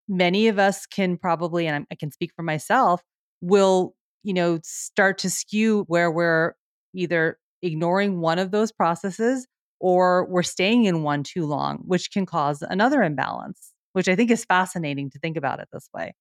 [0.09, 3.03] Many of us can probably, and I'm can speak for myself,
[3.41, 6.55] will, you know, start to skew where we're
[6.95, 9.47] either ignoring one of those processes
[9.81, 14.31] or we're staying in one too long, which can cause another imbalance, which I think
[14.31, 16.15] is fascinating to think about it this way.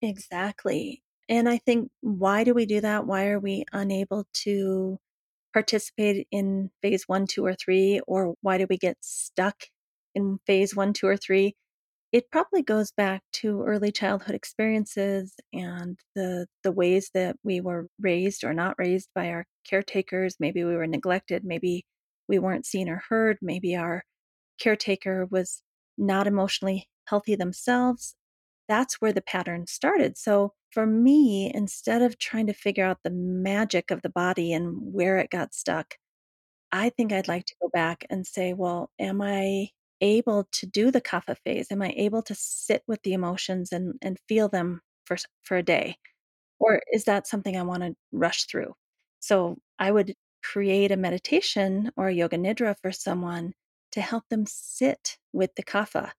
[0.00, 1.02] Exactly.
[1.28, 3.06] And I think why do we do that?
[3.06, 4.98] Why are we unable to
[5.52, 8.00] participate in phase 1, 2, or 3?
[8.06, 9.64] Or why do we get stuck
[10.14, 11.54] in phase 1, 2, or 3?
[12.12, 17.88] It probably goes back to early childhood experiences and the the ways that we were
[18.00, 20.36] raised or not raised by our caretakers.
[20.40, 21.86] Maybe we were neglected, maybe
[22.28, 24.04] we weren't seen or heard, maybe our
[24.60, 25.62] caretaker was
[25.98, 28.16] not emotionally healthy themselves.
[28.68, 30.18] That's where the pattern started.
[30.18, 34.76] So, for me, instead of trying to figure out the magic of the body and
[34.94, 35.96] where it got stuck,
[36.72, 40.90] I think I'd like to go back and say, "Well, am I able to do
[40.90, 41.70] the kapha phase?
[41.70, 45.62] Am I able to sit with the emotions and and feel them for for a
[45.62, 45.96] day?
[46.60, 48.74] Or is that something I wanna rush through?"
[49.20, 53.52] So, I would create a meditation or a yoga nidra for someone
[53.92, 56.12] to help them sit with the kapha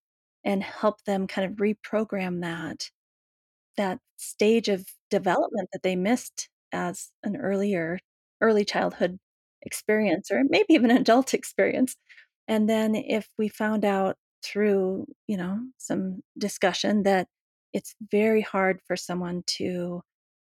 [0.43, 2.89] and help them kind of reprogram that
[3.77, 7.99] that stage of development that they missed as an earlier
[8.41, 9.19] early childhood
[9.63, 11.95] experience or maybe even an adult experience.
[12.47, 17.27] And then if we found out through, you know, some discussion that
[17.71, 20.01] it's very hard for someone to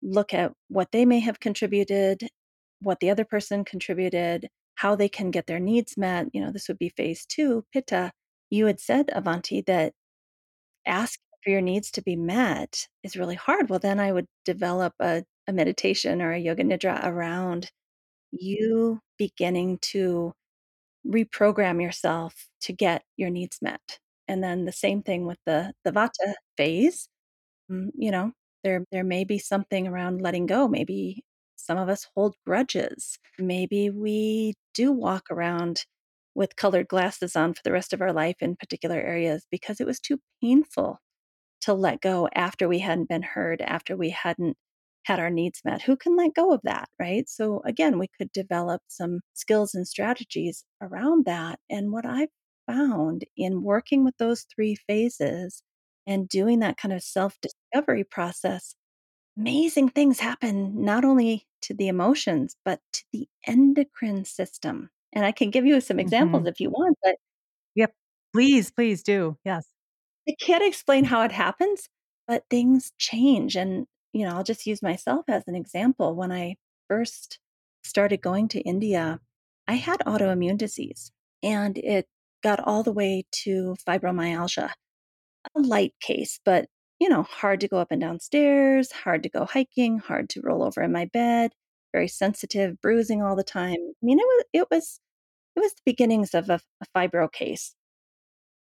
[0.03, 2.29] look at what they may have contributed,
[2.85, 6.69] what the other person contributed, how they can get their needs met, you know, this
[6.69, 8.13] would be phase 2, pitta.
[8.51, 9.95] You had said, Avanti, that
[10.87, 13.69] asking for your needs to be met is really hard.
[13.71, 17.71] Well, then I would develop a a meditation or a yoga nidra around
[18.33, 20.35] you beginning to
[21.07, 23.99] reprogram yourself to get your needs met.
[24.29, 27.09] And then the same thing with the the vata phase.
[27.71, 28.33] Mm, you know,
[28.65, 31.25] there there may be something around letting go, maybe
[31.65, 33.19] Some of us hold grudges.
[33.39, 35.85] Maybe we do walk around
[36.35, 39.87] with colored glasses on for the rest of our life in particular areas because it
[39.87, 41.01] was too painful
[41.63, 44.57] to let go after we hadn't been heard, after we hadn't
[45.05, 45.83] had our needs met.
[45.83, 47.29] Who can let go of that, right?
[47.29, 51.61] So, again, we could develop some skills and strategies around that.
[51.71, 52.31] And what I've
[52.67, 55.63] found in working with those three phases
[56.07, 58.75] and doing that kind of self discovery process,
[59.39, 64.91] amazing things happen not only to the emotions, but to the endocrine system.
[65.15, 66.49] And I can give you some examples Mhm.
[66.49, 67.17] if you want, but
[67.77, 67.95] Yep.
[68.33, 69.37] Please, please do.
[69.45, 69.67] Yes.
[70.29, 71.89] I can't explain how it happens,
[72.29, 73.57] but things change.
[73.57, 76.15] And, you know, I'll just use myself as an example.
[76.17, 76.57] When I
[76.89, 77.39] first
[77.85, 79.21] started going to India,
[79.69, 81.13] I had autoimmune disease
[81.43, 82.09] and it
[82.43, 84.71] got all the way to fibromyalgia,
[85.57, 86.69] a light case, but,
[87.05, 90.41] you know, hard to go up and down stairs, hard to go hiking, hard to
[90.41, 91.53] roll over in my bed,
[91.93, 93.77] very sensitive, bruising all the time.
[93.77, 95.01] I mean, it was, it was,
[95.55, 97.75] it was the beginnings of a, a fibro case.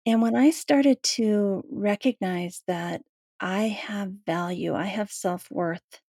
[0.05, 3.03] And when I started to recognize that
[3.39, 6.01] I have value, I have self worth,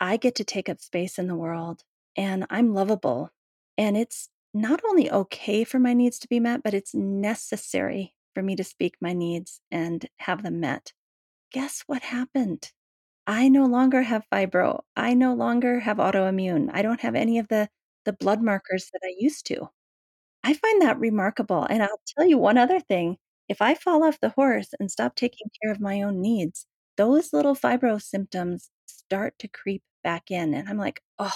[0.00, 1.84] I get to take up space in the world
[2.16, 3.30] and I'm lovable.
[3.78, 8.42] And it's not only okay for my needs to be met, but it's necessary for
[8.42, 10.94] me to speak my needs and have them met.
[11.52, 12.72] Guess what happened?
[13.26, 14.82] I no longer have fibro.
[14.96, 16.70] I no longer have autoimmune.
[16.72, 17.70] I don't have any of the,
[18.04, 19.70] the blood markers that I used to.
[20.44, 24.20] I find that remarkable, and I'll tell you one other thing, if I fall off
[24.20, 29.38] the horse and stop taking care of my own needs, those little fibro symptoms start
[29.40, 31.34] to creep back in, and I'm like, "Oh,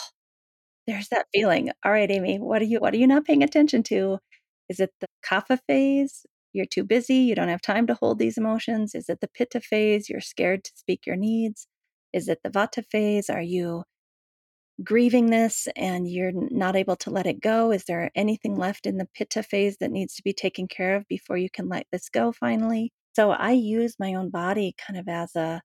[0.87, 1.71] there's that feeling.
[1.85, 4.19] All right, Amy, what are you what are you not paying attention to?
[4.69, 6.27] Is it the kapha phase?
[6.55, 8.95] You're too busy, you don't have time to hold these emotions?
[8.97, 10.09] Is it the pitta phase?
[10.11, 11.69] You're scared to speak your needs?
[12.15, 13.31] Is it the vata phase?
[13.31, 13.85] Are you
[14.83, 17.71] grieving this and you're not able to let it go?
[17.73, 21.07] Is there anything left in the pitta phase that needs to be taken care of
[21.09, 22.93] before you can let this go finally?
[23.15, 25.63] So I use my own body kind of as a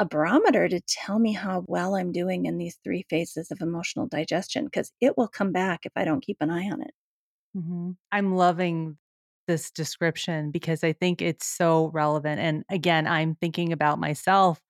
[0.00, 4.08] a barometer to tell me how well I'm doing in these three phases of emotional
[4.08, 6.92] digestion because it will come back if I don't keep an eye on it.
[7.56, 7.96] Mhm.
[8.12, 8.98] I'm loving
[9.48, 12.40] this description because I think it's so relevant.
[12.40, 14.60] And again, I'm thinking about myself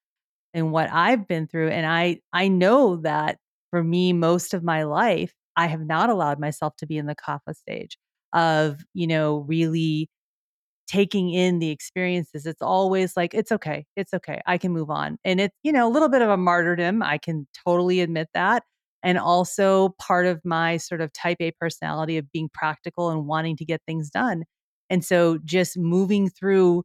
[0.55, 1.69] and what I've been through.
[1.69, 3.39] And I I know that
[3.71, 7.17] for me, most of my life, I have not allowed myself to be in the
[7.17, 7.99] kapha stage
[8.33, 10.09] of, you know, really
[10.89, 12.47] taking in the experiences.
[12.47, 13.87] It's always like, it's okay.
[13.97, 14.41] It's okay.
[14.47, 15.19] I can move on.
[15.25, 17.03] And it's, you know, a little bit of a martyrdom.
[17.03, 18.63] I can totally admit that.
[19.03, 23.57] And also part of my sort of type A personality of being practical and wanting
[23.59, 24.45] to get things done.
[24.91, 26.85] And so just moving through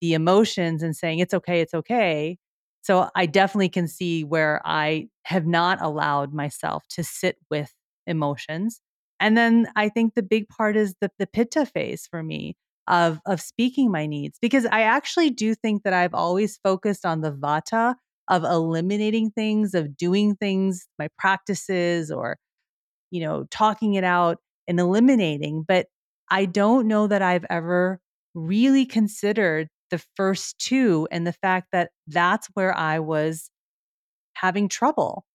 [0.00, 2.38] the emotions and saying, it's okay, it's okay.
[2.82, 7.72] So I definitely can see where I have not allowed myself to sit with
[8.06, 8.80] emotions.
[9.20, 12.56] And then I think the big part is the, the pitta phase for me
[12.88, 17.20] of of speaking my needs because I actually do think that I've always focused on
[17.20, 17.94] the vata
[18.28, 22.38] of eliminating things, of doing things, my practices or
[23.10, 25.64] you know, talking it out and eliminating.
[25.66, 25.86] But
[26.32, 28.00] I don't know that I've ever
[28.34, 33.50] really considered the first two and the fact that that's where I was
[34.32, 35.26] having trouble.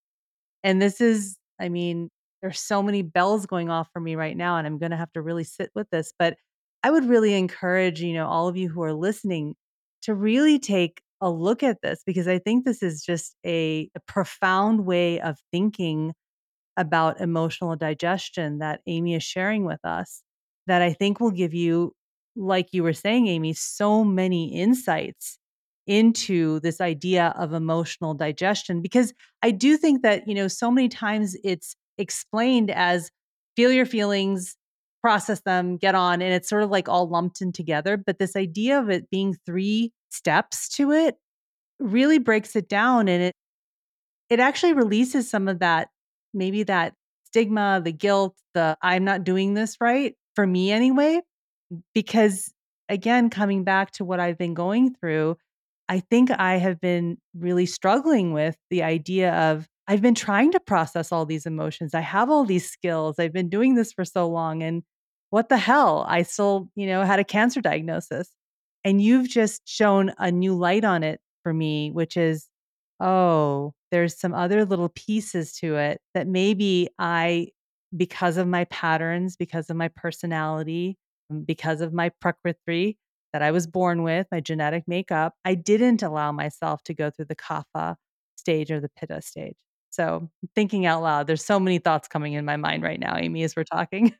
[0.64, 2.10] And this is, I mean,
[2.42, 5.12] there's so many bells going off for me right now, and I'm going to have
[5.14, 6.14] to really sit with this.
[6.18, 6.36] But
[6.82, 9.54] I would really encourage, you know, all of you who are listening
[10.02, 14.00] to really take a look at this because I think this is just a, a
[14.08, 16.14] profound way of thinking
[16.76, 20.24] about emotional digestion that Amy is sharing with us
[20.68, 21.94] that I think will give you,
[22.36, 25.40] like you were saying, Amy, so many insights
[25.88, 28.82] into this idea of emotional digestion.
[28.82, 33.10] Because I do think that, you know, so many times it's explained as
[33.56, 34.56] feel your feelings,
[35.02, 37.98] process them, get on, and it's sort of like all lumped in together.
[37.98, 41.16] But this idea of it being three steps to it
[41.80, 43.36] really breaks it down and it
[44.30, 45.90] it actually releases some of that
[46.34, 46.94] maybe that
[47.26, 51.20] stigma, the guilt, the I'm not doing this right, for me anyway,
[51.96, 52.54] because
[52.90, 55.36] again, coming back to what I've been going through,
[55.90, 60.60] I think I have been really struggling with the idea of I've been trying to
[60.60, 61.96] process all these emotions.
[61.96, 63.16] I have all these skills.
[63.18, 64.84] I've been doing this for so long and
[65.32, 66.06] what the hell?
[66.08, 68.30] I still, you know, had a cancer diagnosis.
[68.86, 72.48] And you've just shown a new light on it for me, which is
[73.00, 77.50] Oh, there's some other little pieces to it that maybe I
[77.96, 80.98] because of my patterns, because of my personality,
[81.46, 82.98] because of my prakriti
[83.34, 87.26] that I was born with, my genetic makeup, I didn't allow myself to go through
[87.26, 87.96] the kapha
[88.36, 89.56] stage or the pitta stage.
[89.90, 93.44] So, thinking out loud, there's so many thoughts coming in my mind right now, Amy,
[93.44, 94.14] as we're talking.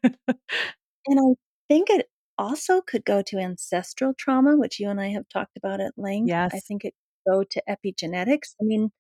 [1.10, 1.36] And I
[1.70, 2.08] think it
[2.38, 6.28] also could go to ancestral trauma, which you and I have talked about at length.
[6.28, 6.52] Yes.
[6.54, 6.94] I think it
[7.26, 8.56] could go to epigenetics.
[8.62, 8.92] I mean,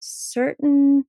[0.00, 1.04] certain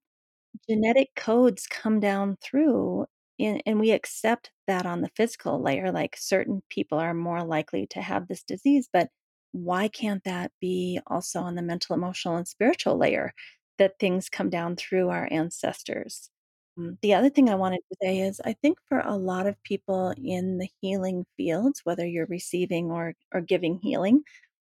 [0.68, 3.06] genetic codes come down through
[3.38, 7.86] and and we accept that on the physical layer, like certain people are more likely
[7.88, 9.08] to have this disease, but
[9.52, 13.32] why can't that be also on the mental, emotional, and spiritual layer
[13.78, 16.30] that things come down through our ancestors?
[16.78, 19.60] Mm, the other thing I wanted to say is I think for a lot of
[19.64, 24.22] people in the healing fields, whether you're receiving or or giving healing,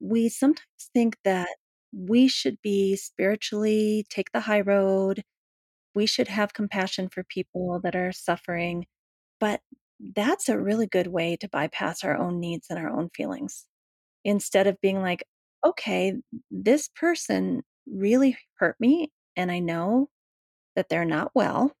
[0.00, 1.48] we sometimes think that
[1.92, 5.22] we should be spiritually take the high road,
[5.94, 8.86] we should have compassion for people that are suffering,
[9.40, 9.62] but
[10.16, 13.66] that's a really good way to bypass our own needs and our own feelings.
[14.24, 15.24] Instead of being like,
[15.64, 16.14] "Okay,
[16.50, 20.10] this person really hurt me, and I know
[20.76, 21.72] that they're not well.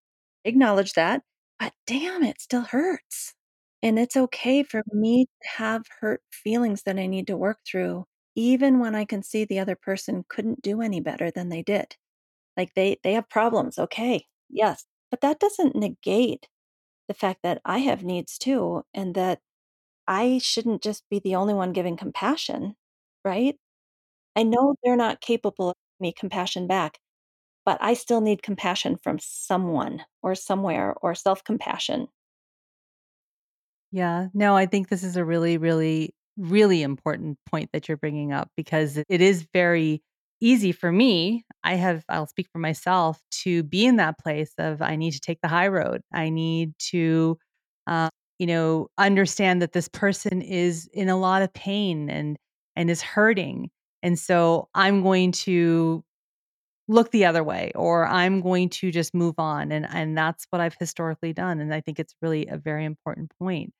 [0.44, 1.22] Acknowledge that,
[1.58, 3.34] but damn, it still hurts.
[3.82, 8.06] And it's okay for me to have hurt feelings that I need to work through,
[8.34, 11.96] even when I can see the other person couldn't do any better than they did.
[12.56, 16.48] Like they they have problems, okay, yes, but that doesn't negate
[17.08, 19.40] the fact that I have needs too, and that
[20.08, 22.76] I shouldn't just be the only one giving compassion,
[23.24, 23.58] right?
[24.36, 27.00] I know they're not capable of me compassion back,
[27.66, 32.08] but I still need compassion from someone or somewhere or self-compassion.
[33.92, 34.28] Yeah.
[34.34, 38.50] No, I think this is a really, really, really important point that you're bringing up
[38.56, 40.02] because it is very
[40.44, 41.44] easy for me.
[41.64, 45.20] I have, I'll speak for myself, to be in that place of I need to
[45.20, 46.02] take the high road.
[46.12, 47.38] I need to,
[47.86, 52.36] uh, you know, understand that this person is in a lot of pain and
[52.76, 53.70] and is hurting,
[54.02, 56.04] and so I'm going to
[56.88, 60.60] look the other way or I'm going to just move on, and and that's what
[60.62, 63.72] I've historically done, and I think it's really a very important point.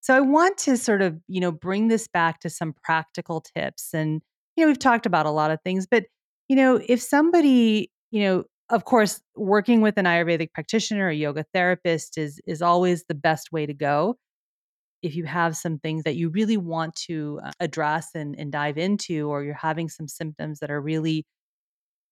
[0.00, 3.94] So I want to sort of, you know, bring this back to some practical tips.
[3.94, 4.22] And,
[4.56, 6.04] you know, we've talked about a lot of things, but,
[6.48, 11.44] you know, if somebody, you know, of course, working with an Ayurvedic practitioner, or yoga
[11.52, 14.16] therapist is is always the best way to go.
[15.02, 18.78] If you have some things that you really want to uh, address and, and dive
[18.78, 21.26] into, or you're having some symptoms that are really,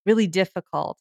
[0.06, 0.98] really difficult,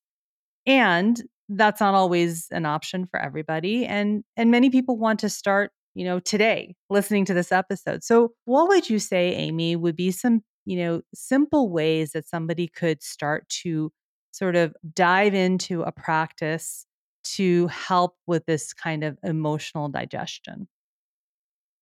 [0.66, 5.72] and that's not always an option for everybody, and and many people want to start,
[5.96, 8.04] you know, today listening to this episode.
[8.04, 12.68] So, what would you say, Amy, would be some, you know, simple ways that somebody
[12.68, 13.92] could start to
[14.32, 16.86] sort of dive into a practice
[17.24, 20.68] to help with this kind of emotional digestion?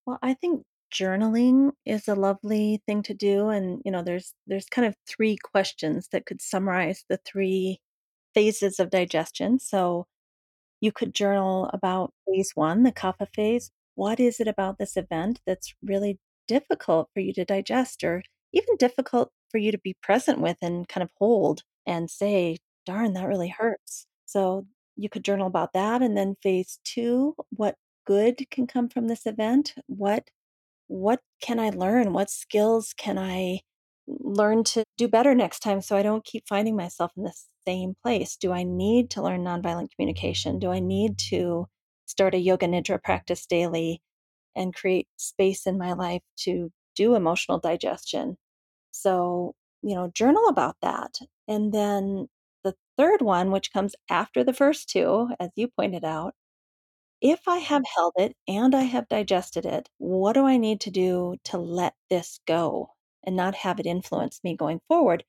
[0.06, 4.66] Well, I think journaling is a lovely thing to do, and, you know, there's there's
[4.68, 7.80] kind of 3 questions that could summarize the 3
[8.34, 9.60] phases of digestion.
[9.60, 10.08] So,
[10.82, 13.72] you could journal about phase 1, the kapha phase.
[13.96, 18.24] What is it about this event that's really difficult for you to digest or
[18.54, 23.14] even difficult for you to be present with and kind of hold and say, "Darn,
[23.14, 27.76] that really hurts." So, you could journal about that, and then phase 2, what
[28.06, 29.76] good can come from this event?
[29.88, 30.30] What
[30.88, 32.14] what can I learn?
[32.14, 33.62] What skills can I
[34.08, 37.34] learn to do better next time so I don't keep finding myself in the
[37.68, 38.38] same place?
[38.38, 40.60] Do I need to learn nonviolent communication?
[40.60, 41.68] Do I need to
[42.06, 44.02] start a yoga nidra practice daily
[44.56, 48.38] and create space in my life to do emotional digestion?
[48.92, 51.20] So, you know, journal about that.
[51.48, 52.30] And then
[52.64, 56.36] the third one, which comes after the first two, as you pointed out,
[57.22, 60.92] if I have held it and I have digested it, what do I need to
[60.92, 62.90] do to let this go
[63.24, 65.24] and not have it influence me going forward?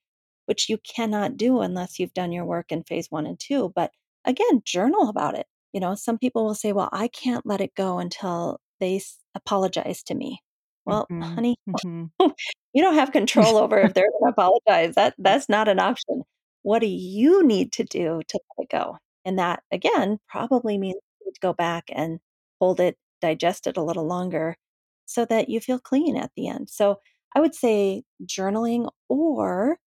[0.46, 3.72] Which you cannot do unless you've done your work in phase one and two.
[3.74, 3.92] But
[4.24, 5.46] again, journal about it.
[5.72, 9.00] You know, some people will say, well, I can't let it go until they
[9.34, 10.42] apologize to me.
[10.89, 11.36] Well, Mhm.
[11.36, 12.11] honey, Mhm.
[12.72, 14.95] you don't have control over if they're gonna apologize.
[14.97, 16.22] That that's not an option.
[16.62, 18.99] What do you need to do to let it go?
[19.24, 22.20] And that, again, probably means you need to go back and
[22.61, 24.57] hold it, digest it a little longer
[25.07, 26.70] so that you feel clean at the end.
[26.70, 27.01] So,
[27.34, 29.78] I would say journaling or,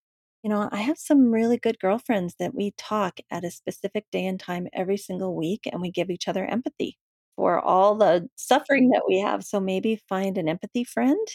[0.44, 4.26] you know, I have some really good girlfriends that we talk at a specific day
[4.26, 6.98] and time every single week, and we give each other empathy
[7.36, 9.44] for all the suffering that we have.
[9.44, 11.28] So maybe find an empathy friend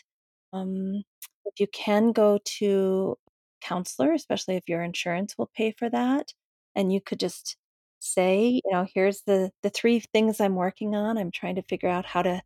[0.52, 1.02] um,
[1.44, 3.16] if you can go to
[3.60, 6.32] counselor, especially if your insurance will pay for that,
[6.74, 7.56] and you could just
[8.00, 11.18] say, you know, here's the the 3 things I'm working on.
[11.18, 12.42] I'm trying to figure out how to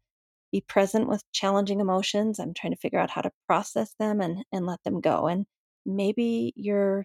[0.52, 2.38] be present with challenging emotions.
[2.40, 5.26] I'm trying to figure out how to process them and and let them go.
[5.28, 5.46] And
[5.86, 7.04] maybe your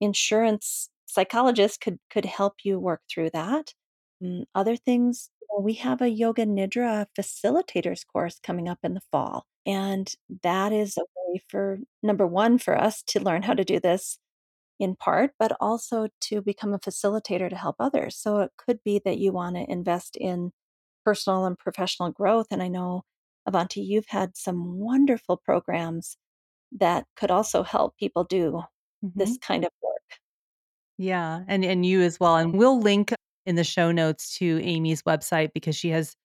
[0.00, 3.74] insurance psychologist could could help you work through that.
[4.22, 9.46] Mm, other things, we have a yoga nidra facilitators course coming up in the fall,
[9.66, 13.80] and that is a way for number 1, for us to learn how to do
[13.80, 14.18] this
[14.80, 18.16] in part, but also to become a facilitator to help others.
[18.18, 20.52] So it could be that you wanna invest in
[21.04, 23.04] personal and professional growth, and I know,
[23.46, 26.16] Avanti, you've had some wonderful programs
[26.72, 28.62] that could also help people do
[29.16, 29.38] this Mhm.
[29.38, 30.20] kind of work.
[30.98, 33.12] Yeah, and and you as well, and we'll link
[33.46, 36.16] in the show notes to Amy's website because she has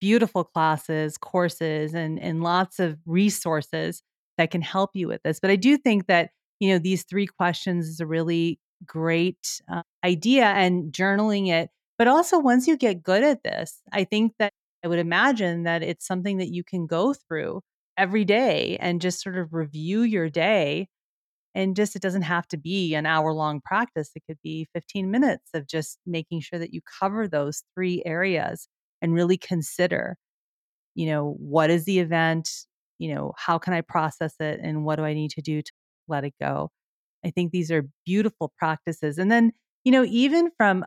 [0.00, 4.02] beautiful classes, courses, and and lots of resources
[4.38, 5.40] that can help you with this.
[5.40, 9.82] But I do think that, you know, these 3 questions is a really great, uh,
[10.04, 11.70] idea and journaling it.
[11.98, 14.52] But also once you get good at this, I think that
[14.84, 17.60] I would imagine that it's something that you can go through
[17.96, 20.88] every day and just sort of review your day
[21.54, 24.10] and just it doesn't have to be an hour-long practice.
[24.14, 28.68] It could be 15 minutes of just making sure that you cover those 3 areas
[29.00, 30.16] and really consider,
[30.94, 32.48] you know, what is the event?
[32.98, 34.60] You know, how can I process it?
[34.62, 35.72] And what do I need to do to
[36.08, 36.70] let it go?
[37.24, 39.18] I think these are beautiful practices.
[39.18, 39.52] And then,
[39.84, 40.84] you know, even from,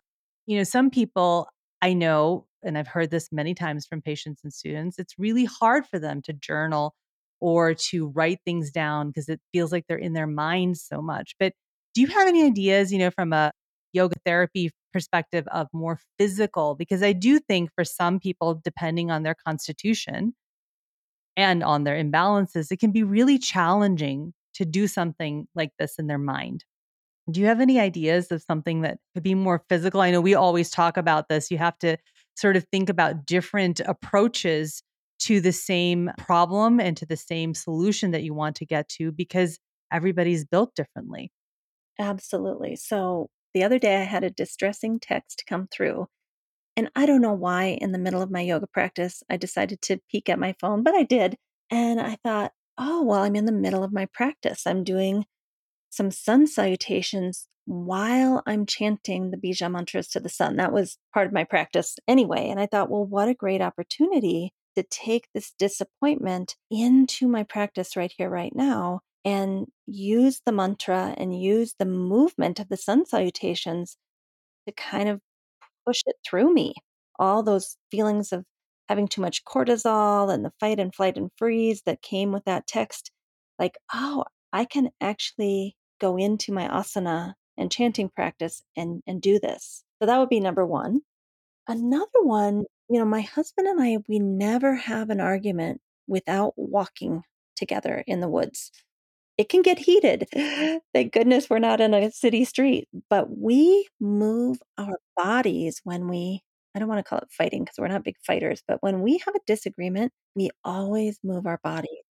[0.47, 1.49] you know, some people
[1.81, 5.85] I know, and I've heard this many times from patients and students, it's really hard
[5.87, 6.95] for them to journal
[7.39, 11.35] or to write things down because it feels like they're in their mind so much.
[11.39, 11.53] But
[11.93, 13.51] do you have any ideas, you know, from a
[13.93, 16.75] yoga therapy perspective of more physical?
[16.75, 20.33] Because I do think for some people, depending on their constitution
[21.37, 26.07] and on their imbalances, it can be really challenging to do something like this in
[26.07, 26.63] their mind.
[27.29, 30.01] Do you have any ideas of something that could be more physical?
[30.01, 31.49] I know we always talk about this.
[31.49, 31.97] You have to
[32.35, 34.83] sort of think about different approaches
[35.19, 39.11] to the same problem and to the same solution that you want to get to
[39.11, 39.59] because
[39.91, 41.31] everybody's built differently.
[41.99, 42.75] Absolutely.
[42.75, 46.07] So the other day I had a distressing text come through,
[46.75, 49.99] and I don't know why in the middle of my yoga practice I decided to
[50.11, 51.37] peek at my phone, but I did.
[51.71, 54.67] And I thought, oh, well, I'm in the middle of my practice.
[54.67, 55.25] I'm doing
[55.89, 60.57] some sun salutations while I'm chanting the Bija mantras to the sun.
[60.57, 62.49] That was part of my practice anyway.
[62.49, 67.95] And I thought, well, what a great opportunity to take this disappointment into my practice
[67.95, 73.05] right here, right now, and use the mantra and use the movement of the sun
[73.05, 73.97] salutations
[74.67, 75.19] to kind of
[75.85, 76.73] push it through me.
[77.19, 78.43] All those feelings of
[78.89, 82.67] having too much cortisol and the fight and flight and freeze that came with that
[82.67, 83.11] text,
[83.59, 89.39] like, oh, I can actually go into my asana and chanting practice and and do
[89.39, 89.83] this.
[89.99, 91.01] So that would be number 1.
[91.67, 97.23] Another one, you know, my husband and I, we never have an argument without walking
[97.55, 98.71] together in the woods.
[99.37, 100.27] It can get heated.
[100.93, 106.41] Thank goodness we're not in a city street, but we move our bodies when we
[106.75, 109.35] I don't wanna call it fighting because we're not big fighters, but when we have
[109.35, 112.01] a disagreement, we always move our body.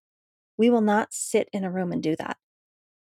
[0.57, 2.37] We will not sit in a room and do that.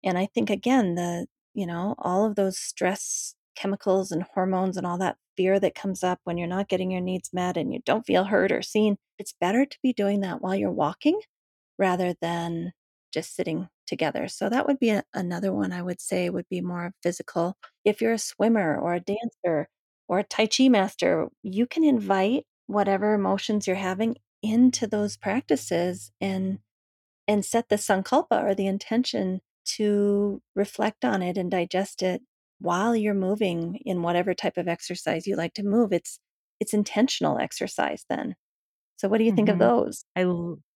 [0.04, 4.88] And I think again, the you know, all of those stress chemicals and hormones and
[4.88, 7.80] all that fear that comes up when you're not getting your needs met and you
[7.84, 11.20] don't feel heard or seen, it's better to be doing that while you're walking
[11.80, 12.72] rather than
[13.12, 14.28] just sitting together.
[14.28, 17.58] So that would be a, another one I would say would be more physical.
[17.84, 19.68] If you're a swimmer or a dancer
[20.08, 26.12] or a Tai Chi master, you can invite whatever emotions you're having into those practices
[26.22, 26.60] and
[27.28, 32.22] and set the sankalpa or the intention to reflect on it and digest it
[32.62, 35.94] while you're moving in whatever type of exercise you like to move.
[35.94, 36.20] It's
[36.60, 38.36] it's intentional exercise then.
[38.98, 39.60] So what do you think of Mhm.
[39.60, 40.06] those?
[40.18, 40.24] i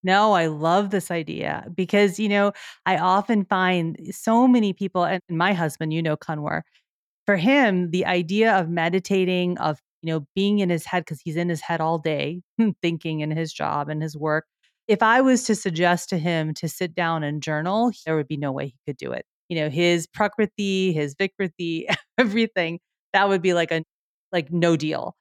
[0.03, 2.53] no, I love this idea because, you know,
[2.86, 6.61] I often find so many people and my husband, you know, kunwar
[7.27, 11.38] for him, the idea of meditating, of, you know, being in his head because he's
[11.38, 12.41] in his head all day,
[12.83, 14.45] thinking in his job and his work.
[14.88, 18.38] If I was to suggest to him to sit down and journal, there would be
[18.38, 19.25] no way he could do it.
[19.49, 21.85] You know, his prakriti, his vikriti,
[22.17, 22.79] everything,
[23.13, 23.83] that would be like a
[24.31, 25.15] like no deal.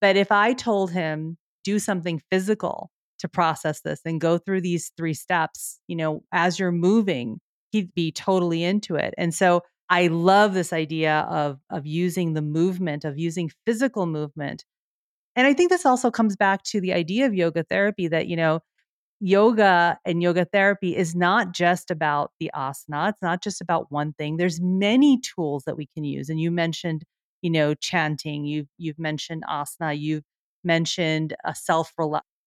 [0.00, 2.90] But if I told him, do something physical
[3.20, 7.40] to process this and go through these 3 steps, you know, as you're moving,
[7.70, 9.14] he'd be totally into it.
[9.18, 14.64] And so I love this idea of of using the movement, of using physical movement.
[15.36, 18.36] And I think this also comes back to the idea of yoga therapy that, you
[18.36, 18.60] know,
[19.22, 23.10] yoga and yoga therapy is not just about the asana.
[23.10, 24.36] It's not just about one thing.
[24.36, 26.28] There's many tools that we can use.
[26.28, 27.04] And you mentioned,
[27.40, 28.44] you know, chanting.
[28.44, 29.98] You've you've mentioned asana.
[29.98, 30.24] You've
[30.64, 31.94] mentioned uh, a self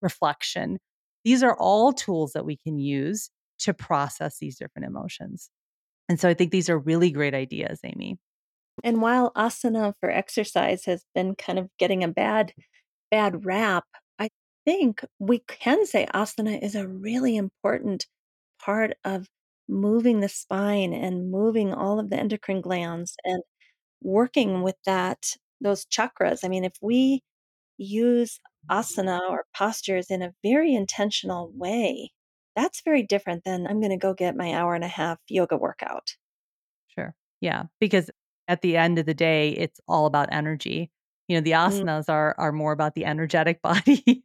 [0.01, 0.77] reflection.
[1.23, 5.49] These are all tools that we can use to process these different emotions.
[6.09, 8.17] And so I think these are really great ideas, Amy.
[8.83, 12.51] And while asana for exercise has been kind of getting a bad
[13.11, 13.85] bad rap,
[14.65, 18.07] think we can say asana is a really important
[18.63, 19.27] part of
[19.67, 23.41] moving the spine and moving all of the endocrine glands and
[24.01, 25.25] working with that
[25.61, 26.43] those chakras.
[26.43, 27.21] I mean, if we
[27.77, 28.39] use
[28.69, 32.11] asana or postures in a very intentional way,
[32.55, 35.57] that's very different than I'm going to go get my hour and a half yoga
[35.57, 36.15] workout.
[36.87, 37.15] Sure.
[37.41, 38.09] Yeah, because
[38.47, 40.91] at the end of the day, it's all about energy.
[41.27, 44.23] You know, the Mm, asanas are are more about the energetic body,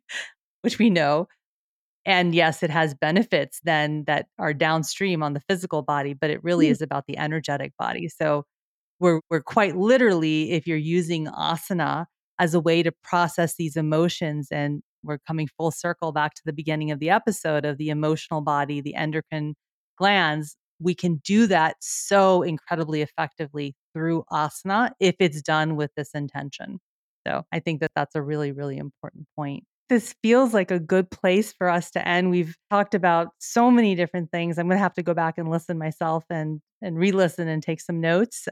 [0.62, 1.28] which we know.
[2.06, 6.42] And yes, it has benefits then that are downstream on the physical body, but it
[6.42, 8.08] really mm, is about the energetic body.
[8.08, 8.44] So
[9.00, 12.06] we're we're quite literally, if you're using asana
[12.38, 16.52] as a way to process these emotions, and we're coming full circle back to the
[16.52, 19.54] beginning of the episode of the emotional body, the endocrine
[19.98, 26.10] glands, we can do that so incredibly effectively through asana if it's done with this
[26.14, 26.80] intention.
[27.26, 29.64] So I think that that's a really, really important point.
[29.88, 32.30] This feels like a good place for us to end.
[32.30, 34.58] We've talked about so many different things.
[34.58, 37.80] I'm going to have to go back and listen myself and and re-listen and take
[37.80, 38.48] some notes.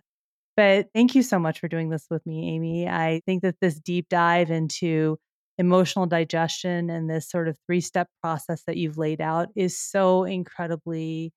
[0.56, 2.88] But thank you so much for doing this with me, Amy.
[2.88, 5.16] I think that this deep dive into
[5.56, 10.24] emotional digestion and this sort of three step process that you've laid out is so
[10.24, 11.32] incredibly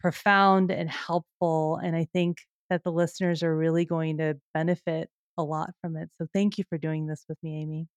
[0.00, 1.78] profound and helpful.
[1.82, 2.38] And I think
[2.70, 5.08] that the listeners are really going to benefit
[5.38, 6.10] a lot from it.
[6.18, 7.88] So thank you for doing this with me, Amy.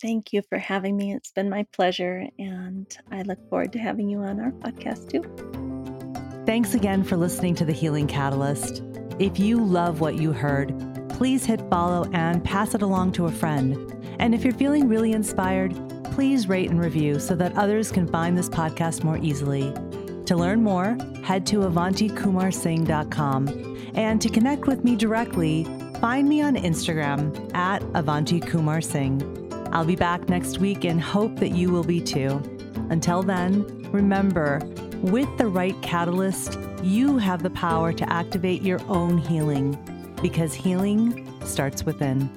[0.00, 1.14] Thank you for having me.
[1.14, 5.22] It's been my pleasure, and I look forward to having you on our podcast too.
[6.44, 8.82] Thanks again for listening to The Healing Catalyst.
[9.20, 10.74] If you love what you heard,
[11.10, 13.76] please hit follow and pass it along to a friend.
[14.18, 15.72] And if you're feeling really inspired,
[16.12, 19.72] please rate and review so that others can find this podcast more easily.
[20.26, 23.92] To learn more, head to avantikumarsingh.com.
[23.94, 25.64] And to connect with me directly,
[26.02, 29.22] find me on Instagram at Avanti Kumar Singh.
[29.70, 32.42] I'll be back next week and hope that you will be too.
[32.90, 34.58] Until then, remember,
[35.00, 39.78] with the right catalyst, you have the power to activate your own healing
[40.20, 42.28] because healing starts within.